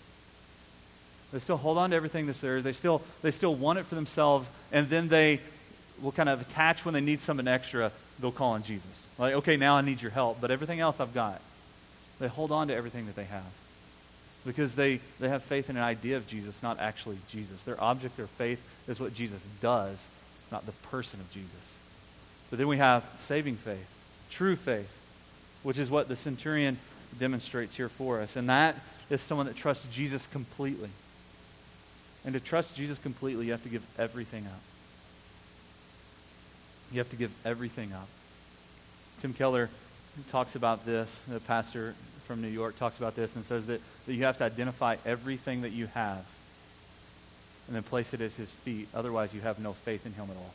They 1.31 1.39
still 1.39 1.57
hold 1.57 1.77
on 1.77 1.91
to 1.91 1.95
everything 1.95 2.27
that's 2.27 2.39
theirs. 2.39 2.63
They 2.63 2.73
still, 2.73 3.01
they 3.21 3.31
still 3.31 3.55
want 3.55 3.79
it 3.79 3.85
for 3.85 3.95
themselves, 3.95 4.49
and 4.71 4.89
then 4.89 5.07
they 5.07 5.39
will 6.01 6.11
kind 6.11 6.29
of 6.29 6.41
attach 6.41 6.83
when 6.83 6.93
they 6.93 7.01
need 7.01 7.21
something 7.21 7.47
extra, 7.47 7.91
they'll 8.19 8.31
call 8.31 8.51
on 8.51 8.63
Jesus. 8.63 8.87
Like, 9.17 9.35
okay, 9.35 9.55
now 9.55 9.75
I 9.75 9.81
need 9.81 10.01
your 10.01 10.11
help, 10.11 10.41
but 10.41 10.51
everything 10.51 10.79
else 10.79 10.99
I've 10.99 11.13
got. 11.13 11.39
They 12.19 12.27
hold 12.27 12.51
on 12.51 12.67
to 12.67 12.75
everything 12.75 13.05
that 13.05 13.15
they 13.15 13.25
have 13.25 13.43
because 14.45 14.73
they, 14.75 14.99
they 15.19 15.29
have 15.29 15.43
faith 15.43 15.69
in 15.69 15.77
an 15.77 15.83
idea 15.83 16.17
of 16.17 16.27
Jesus, 16.27 16.61
not 16.63 16.79
actually 16.79 17.17
Jesus. 17.29 17.61
Their 17.63 17.81
object, 17.81 18.17
their 18.17 18.27
faith, 18.27 18.61
is 18.87 18.99
what 18.99 19.13
Jesus 19.13 19.41
does, 19.61 20.03
not 20.51 20.65
the 20.65 20.71
person 20.71 21.19
of 21.19 21.31
Jesus. 21.31 21.49
But 22.49 22.57
then 22.57 22.67
we 22.67 22.77
have 22.77 23.03
saving 23.19 23.55
faith, 23.55 23.87
true 24.29 24.55
faith, 24.55 24.99
which 25.63 25.77
is 25.77 25.89
what 25.89 26.07
the 26.07 26.15
centurion 26.15 26.77
demonstrates 27.19 27.75
here 27.75 27.89
for 27.89 28.19
us. 28.19 28.35
And 28.35 28.49
that 28.49 28.75
is 29.09 29.21
someone 29.21 29.45
that 29.45 29.55
trusts 29.55 29.85
Jesus 29.93 30.25
completely. 30.27 30.89
And 32.25 32.33
to 32.33 32.39
trust 32.39 32.75
Jesus 32.75 32.99
completely, 32.99 33.45
you 33.45 33.51
have 33.51 33.63
to 33.63 33.69
give 33.69 33.85
everything 33.97 34.45
up. 34.45 34.61
You 36.91 36.99
have 36.99 37.09
to 37.09 37.15
give 37.15 37.31
everything 37.45 37.93
up. 37.93 38.07
Tim 39.19 39.33
Keller 39.33 39.69
talks 40.29 40.55
about 40.55 40.85
this, 40.85 41.23
the 41.27 41.39
pastor 41.39 41.95
from 42.25 42.41
New 42.41 42.47
York 42.47 42.77
talks 42.77 42.97
about 42.97 43.15
this 43.15 43.35
and 43.35 43.43
says 43.45 43.65
that, 43.67 43.81
that 44.05 44.13
you 44.13 44.25
have 44.25 44.37
to 44.37 44.43
identify 44.43 44.97
everything 45.05 45.61
that 45.61 45.71
you 45.71 45.87
have 45.87 46.25
and 47.67 47.75
then 47.75 47.83
place 47.83 48.13
it 48.13 48.21
at 48.21 48.31
his 48.33 48.49
feet. 48.49 48.87
Otherwise, 48.93 49.33
you 49.33 49.41
have 49.41 49.59
no 49.59 49.73
faith 49.73 50.05
in 50.05 50.13
him 50.13 50.29
at 50.29 50.35
all. 50.35 50.53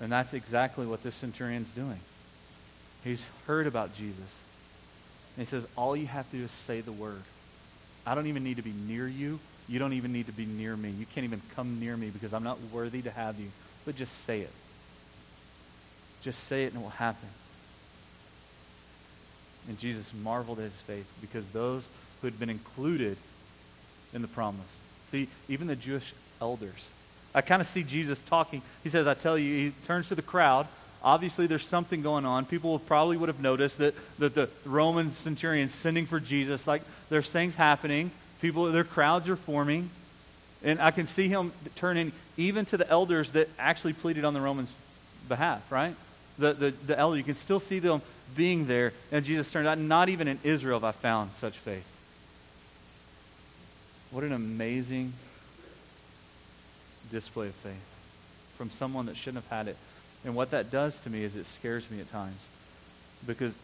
And 0.00 0.10
that's 0.12 0.34
exactly 0.34 0.86
what 0.86 1.02
this 1.02 1.14
centurion's 1.14 1.68
doing. 1.70 2.00
He's 3.04 3.26
heard 3.46 3.66
about 3.66 3.94
Jesus. 3.94 4.42
And 5.36 5.46
he 5.46 5.50
says, 5.50 5.66
All 5.76 5.96
you 5.96 6.06
have 6.06 6.30
to 6.30 6.36
do 6.36 6.44
is 6.44 6.50
say 6.50 6.80
the 6.80 6.92
word. 6.92 7.22
I 8.06 8.14
don't 8.14 8.26
even 8.26 8.44
need 8.44 8.56
to 8.56 8.62
be 8.62 8.72
near 8.86 9.06
you. 9.06 9.38
You 9.68 9.78
don't 9.78 9.94
even 9.94 10.12
need 10.12 10.26
to 10.26 10.32
be 10.32 10.46
near 10.46 10.76
me. 10.76 10.90
You 10.90 11.06
can't 11.06 11.24
even 11.24 11.42
come 11.54 11.80
near 11.80 11.96
me 11.96 12.10
because 12.10 12.32
I'm 12.32 12.44
not 12.44 12.58
worthy 12.72 13.02
to 13.02 13.10
have 13.10 13.38
you. 13.38 13.50
But 13.84 13.96
just 13.96 14.24
say 14.24 14.40
it. 14.40 14.52
Just 16.22 16.44
say 16.44 16.64
it 16.64 16.72
and 16.72 16.76
it 16.76 16.82
will 16.82 16.90
happen. 16.90 17.28
And 19.68 19.78
Jesus 19.78 20.12
marveled 20.22 20.58
at 20.58 20.64
his 20.64 20.72
faith 20.72 21.08
because 21.20 21.46
those 21.48 21.88
who 22.20 22.26
had 22.26 22.38
been 22.38 22.50
included 22.50 23.16
in 24.12 24.22
the 24.22 24.28
promise. 24.28 24.80
See, 25.10 25.28
even 25.48 25.66
the 25.66 25.76
Jewish 25.76 26.12
elders. 26.40 26.88
I 27.34 27.40
kind 27.40 27.60
of 27.60 27.66
see 27.66 27.82
Jesus 27.82 28.20
talking. 28.22 28.62
He 28.82 28.88
says, 28.88 29.06
I 29.06 29.14
tell 29.14 29.36
you, 29.36 29.54
he 29.54 29.72
turns 29.86 30.08
to 30.08 30.14
the 30.14 30.22
crowd. 30.22 30.66
Obviously, 31.02 31.46
there's 31.46 31.66
something 31.66 32.02
going 32.02 32.24
on. 32.24 32.46
People 32.46 32.78
probably 32.78 33.16
would 33.16 33.28
have 33.28 33.40
noticed 33.40 33.78
that, 33.78 33.94
that 34.18 34.34
the 34.34 34.48
Roman 34.64 35.10
centurion 35.10 35.68
sending 35.68 36.06
for 36.06 36.18
Jesus, 36.18 36.66
like 36.66 36.82
there's 37.10 37.28
things 37.28 37.54
happening. 37.54 38.10
People, 38.40 38.70
their 38.72 38.84
crowds 38.84 39.28
are 39.28 39.36
forming. 39.36 39.90
And 40.64 40.80
I 40.80 40.90
can 40.90 41.06
see 41.06 41.28
him 41.28 41.52
turning 41.76 42.12
even 42.36 42.64
to 42.66 42.76
the 42.76 42.88
elders 42.88 43.32
that 43.32 43.48
actually 43.58 43.92
pleaded 43.92 44.24
on 44.24 44.34
the 44.34 44.40
Romans' 44.40 44.72
behalf, 45.28 45.70
right? 45.70 45.94
The, 46.38 46.52
the, 46.52 46.70
the 46.70 46.98
elder, 46.98 47.16
you 47.16 47.24
can 47.24 47.34
still 47.34 47.60
see 47.60 47.78
them 47.78 48.02
being 48.34 48.66
there. 48.66 48.92
And 49.12 49.24
Jesus 49.24 49.50
turned 49.50 49.68
out, 49.68 49.78
not 49.78 50.08
even 50.08 50.28
in 50.28 50.38
Israel 50.42 50.80
have 50.80 50.84
I 50.84 50.92
found 50.92 51.30
such 51.32 51.56
faith. 51.56 51.86
What 54.10 54.24
an 54.24 54.32
amazing 54.32 55.12
display 57.10 57.48
of 57.48 57.54
faith 57.54 57.74
from 58.56 58.70
someone 58.70 59.06
that 59.06 59.16
shouldn't 59.16 59.44
have 59.44 59.50
had 59.50 59.68
it. 59.68 59.76
And 60.24 60.34
what 60.34 60.50
that 60.50 60.70
does 60.70 60.98
to 61.00 61.10
me 61.10 61.22
is 61.22 61.36
it 61.36 61.46
scares 61.46 61.88
me 61.90 62.00
at 62.00 62.10
times. 62.10 62.46
Because 63.26 63.54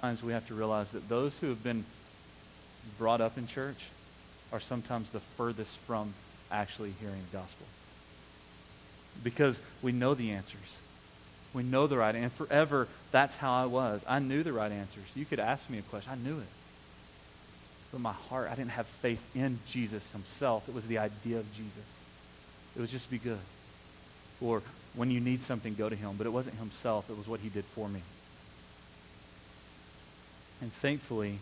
times 0.00 0.22
we 0.22 0.32
have 0.32 0.46
to 0.48 0.54
realize 0.54 0.90
that 0.90 1.08
those 1.08 1.36
who 1.38 1.48
have 1.48 1.64
been 1.64 1.84
brought 2.98 3.20
up 3.20 3.36
in 3.38 3.46
church 3.46 3.76
are 4.52 4.60
sometimes 4.60 5.10
the 5.10 5.20
furthest 5.20 5.76
from 5.78 6.14
actually 6.50 6.92
hearing 7.00 7.20
the 7.30 7.38
gospel. 7.38 7.66
Because 9.22 9.60
we 9.82 9.92
know 9.92 10.14
the 10.14 10.30
answers. 10.32 10.78
We 11.54 11.62
know 11.62 11.86
the 11.86 11.96
right 11.96 12.14
answer. 12.14 12.24
And 12.24 12.32
forever, 12.32 12.88
that's 13.10 13.36
how 13.36 13.54
I 13.54 13.66
was. 13.66 14.04
I 14.06 14.18
knew 14.18 14.42
the 14.42 14.52
right 14.52 14.70
answers. 14.70 15.04
You 15.14 15.24
could 15.24 15.40
ask 15.40 15.68
me 15.70 15.78
a 15.78 15.82
question. 15.82 16.12
I 16.12 16.16
knew 16.16 16.38
it. 16.38 16.46
But 17.92 18.00
my 18.00 18.12
heart, 18.12 18.48
I 18.50 18.54
didn't 18.54 18.72
have 18.72 18.86
faith 18.86 19.24
in 19.34 19.58
Jesus 19.68 20.10
himself. 20.12 20.68
It 20.68 20.74
was 20.74 20.86
the 20.86 20.98
idea 20.98 21.38
of 21.38 21.50
Jesus. 21.54 21.84
It 22.76 22.80
was 22.80 22.90
just 22.90 23.10
be 23.10 23.18
good. 23.18 23.38
Or 24.40 24.62
when 24.94 25.10
you 25.10 25.20
need 25.20 25.42
something, 25.42 25.74
go 25.74 25.88
to 25.88 25.96
him. 25.96 26.14
But 26.18 26.26
it 26.26 26.30
wasn't 26.30 26.56
himself. 26.56 27.08
It 27.08 27.16
was 27.16 27.26
what 27.26 27.40
he 27.40 27.48
did 27.48 27.64
for 27.64 27.88
me. 27.88 28.00
And 30.60 30.72
thankfully, 30.72 31.38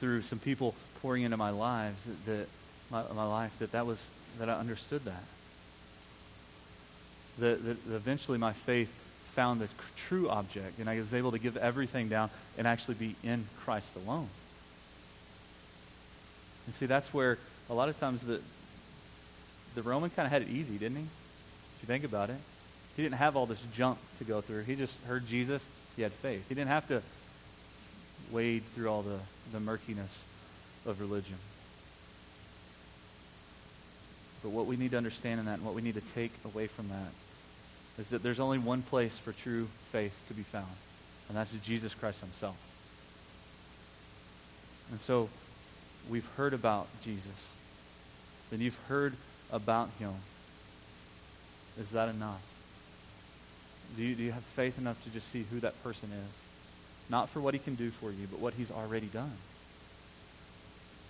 through 0.00 0.22
some 0.22 0.38
people 0.38 0.74
pouring 1.06 1.22
into 1.22 1.36
my 1.36 1.50
lives, 1.50 2.02
that, 2.02 2.26
that 2.26 2.48
my, 2.90 3.04
my 3.14 3.24
life, 3.24 3.56
that 3.60 3.70
that 3.70 3.86
was, 3.86 4.04
that 4.40 4.50
I 4.50 4.54
understood 4.54 5.04
that 5.04 5.22
that, 7.38 7.64
that 7.64 7.94
eventually 7.94 8.38
my 8.38 8.52
faith 8.52 8.92
found 9.26 9.60
the 9.60 9.68
true 9.94 10.28
object, 10.28 10.80
and 10.80 10.90
I 10.90 10.96
was 10.96 11.14
able 11.14 11.30
to 11.30 11.38
give 11.38 11.56
everything 11.56 12.08
down 12.08 12.28
and 12.58 12.66
actually 12.66 12.94
be 12.94 13.14
in 13.22 13.44
Christ 13.60 13.94
alone. 13.94 14.26
And 16.66 16.74
see, 16.74 16.86
that's 16.86 17.14
where 17.14 17.38
a 17.70 17.74
lot 17.74 17.88
of 17.88 18.00
times 18.00 18.22
the, 18.22 18.40
the 19.76 19.82
Roman 19.82 20.10
kind 20.10 20.26
of 20.26 20.32
had 20.32 20.42
it 20.42 20.48
easy, 20.48 20.76
didn't 20.76 20.96
he? 20.96 21.04
If 21.04 21.82
you 21.82 21.86
think 21.86 22.02
about 22.02 22.30
it. 22.30 22.38
He 22.96 23.02
didn't 23.02 23.18
have 23.18 23.36
all 23.36 23.46
this 23.46 23.62
junk 23.76 23.98
to 24.18 24.24
go 24.24 24.40
through. 24.40 24.62
He 24.62 24.74
just 24.74 25.00
heard 25.04 25.28
Jesus. 25.28 25.62
He 25.94 26.02
had 26.02 26.10
faith. 26.10 26.48
He 26.48 26.56
didn't 26.56 26.70
have 26.70 26.88
to 26.88 27.00
wade 28.32 28.64
through 28.74 28.88
all 28.88 29.02
the, 29.02 29.18
the 29.52 29.60
murkiness 29.60 30.24
of 30.86 31.00
religion. 31.00 31.36
But 34.42 34.50
what 34.50 34.66
we 34.66 34.76
need 34.76 34.92
to 34.92 34.96
understand 34.96 35.40
in 35.40 35.46
that 35.46 35.54
and 35.54 35.64
what 35.64 35.74
we 35.74 35.82
need 35.82 35.94
to 35.94 36.00
take 36.14 36.32
away 36.44 36.66
from 36.66 36.88
that 36.88 37.10
is 37.98 38.08
that 38.10 38.22
there's 38.22 38.40
only 38.40 38.58
one 38.58 38.82
place 38.82 39.16
for 39.18 39.32
true 39.32 39.66
faith 39.90 40.16
to 40.28 40.34
be 40.34 40.42
found, 40.42 40.70
and 41.28 41.36
that's 41.36 41.50
Jesus 41.64 41.94
Christ 41.94 42.20
himself. 42.20 42.56
And 44.90 45.00
so 45.00 45.28
we've 46.08 46.28
heard 46.36 46.54
about 46.54 46.86
Jesus. 47.02 47.50
Then 48.50 48.60
you've 48.60 48.78
heard 48.88 49.14
about 49.52 49.90
him. 49.98 50.14
Is 51.80 51.90
that 51.90 52.08
enough? 52.08 52.42
Do 53.96 54.02
you, 54.02 54.14
do 54.14 54.22
you 54.22 54.32
have 54.32 54.42
faith 54.42 54.78
enough 54.78 55.02
to 55.04 55.10
just 55.10 55.30
see 55.30 55.44
who 55.50 55.60
that 55.60 55.82
person 55.82 56.10
is? 56.12 56.40
Not 57.10 57.28
for 57.28 57.40
what 57.40 57.54
he 57.54 57.60
can 57.60 57.74
do 57.74 57.90
for 57.90 58.10
you, 58.10 58.26
but 58.30 58.40
what 58.40 58.54
he's 58.54 58.70
already 58.70 59.06
done. 59.06 59.32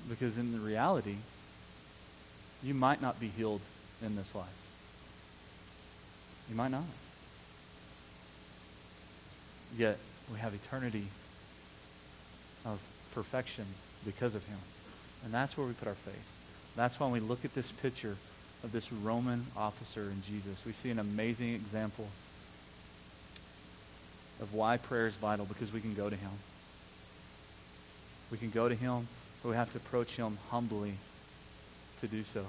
Because 0.09 0.39
in 0.39 0.53
the 0.53 0.59
reality, 0.59 1.17
you 2.63 2.75
might 2.75 3.03
not 3.03 3.19
be 3.19 3.29
healed 3.29 3.61
in 4.05 4.17
this 4.17 4.35
life. 4.35 4.47
You 6.49 6.57
might 6.57 6.71
not. 6.71 6.85
Yet 9.77 9.99
we 10.33 10.39
have 10.39 10.55
eternity 10.55 11.07
of 12.65 12.81
perfection 13.15 13.65
because 14.05 14.35
of 14.35 14.47
him. 14.47 14.59
And 15.25 15.35
that's 15.35 15.57
where 15.57 15.67
we 15.67 15.73
put 15.73 15.89
our 15.89 15.95
faith. 15.95 16.29
That's 16.77 17.01
why 17.01 17.07
when 17.07 17.21
we 17.21 17.29
look 17.29 17.45
at 17.45 17.55
this 17.55 17.73
picture 17.73 18.17
of 18.65 18.73
this 18.73 18.93
Roman 18.93 19.47
officer 19.57 20.03
in 20.03 20.23
Jesus. 20.23 20.65
We 20.65 20.73
see 20.73 20.91
an 20.91 20.99
amazing 20.99 21.55
example 21.55 22.09
of 24.41 24.53
why 24.55 24.77
prayer 24.77 25.07
is 25.07 25.15
vital 25.15 25.47
because 25.47 25.73
we 25.73 25.81
can 25.81 25.95
go 25.95 26.11
to 26.11 26.17
him. 26.17 26.31
We 28.31 28.39
can 28.39 28.51
go 28.51 28.69
to 28.69 28.75
him, 28.75 29.07
but 29.47 29.51
we 29.51 29.57
have 29.57 29.71
to 29.71 29.79
approach 29.79 30.17
him 30.17 30.39
humbly 30.51 30.95
to 32.01 32.09
do 32.09 32.25
so. 32.25 32.45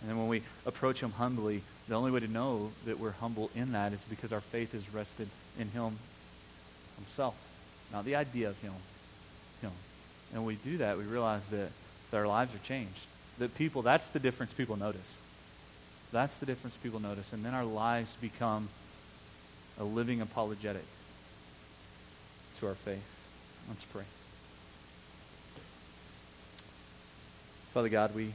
And 0.00 0.10
then 0.10 0.18
when 0.18 0.26
we 0.26 0.42
approach 0.66 0.98
him 0.98 1.12
humbly, 1.12 1.62
the 1.86 1.94
only 1.94 2.10
way 2.10 2.18
to 2.18 2.26
know 2.26 2.72
that 2.84 2.98
we're 2.98 3.12
humble 3.12 3.48
in 3.54 3.70
that 3.72 3.92
is 3.92 4.02
because 4.10 4.32
our 4.32 4.40
faith 4.40 4.74
is 4.74 4.92
rested 4.92 5.28
in 5.56 5.68
him 5.68 5.96
himself, 6.96 7.36
not 7.92 8.04
the 8.04 8.16
idea 8.16 8.48
of 8.48 8.60
him. 8.60 8.72
Him. 9.62 9.70
And 10.32 10.44
we 10.44 10.56
do 10.56 10.78
that, 10.78 10.98
we 10.98 11.04
realize 11.04 11.46
that, 11.52 11.68
that 12.10 12.16
our 12.16 12.26
lives 12.26 12.52
are 12.52 12.66
changed. 12.66 12.98
That 13.38 13.54
people, 13.54 13.82
that's 13.82 14.08
the 14.08 14.18
difference 14.18 14.52
people 14.52 14.76
notice. 14.76 15.20
That's 16.10 16.34
the 16.38 16.46
difference 16.46 16.76
people 16.76 16.98
notice. 16.98 17.32
And 17.32 17.44
then 17.44 17.54
our 17.54 17.64
lives 17.64 18.12
become 18.20 18.68
a 19.78 19.84
living 19.84 20.20
apologetic 20.20 20.86
to 22.58 22.66
our 22.66 22.74
faith. 22.74 23.08
Let's 23.68 23.84
pray. 23.84 24.02
Father 27.74 27.88
God, 27.88 28.14
we 28.14 28.30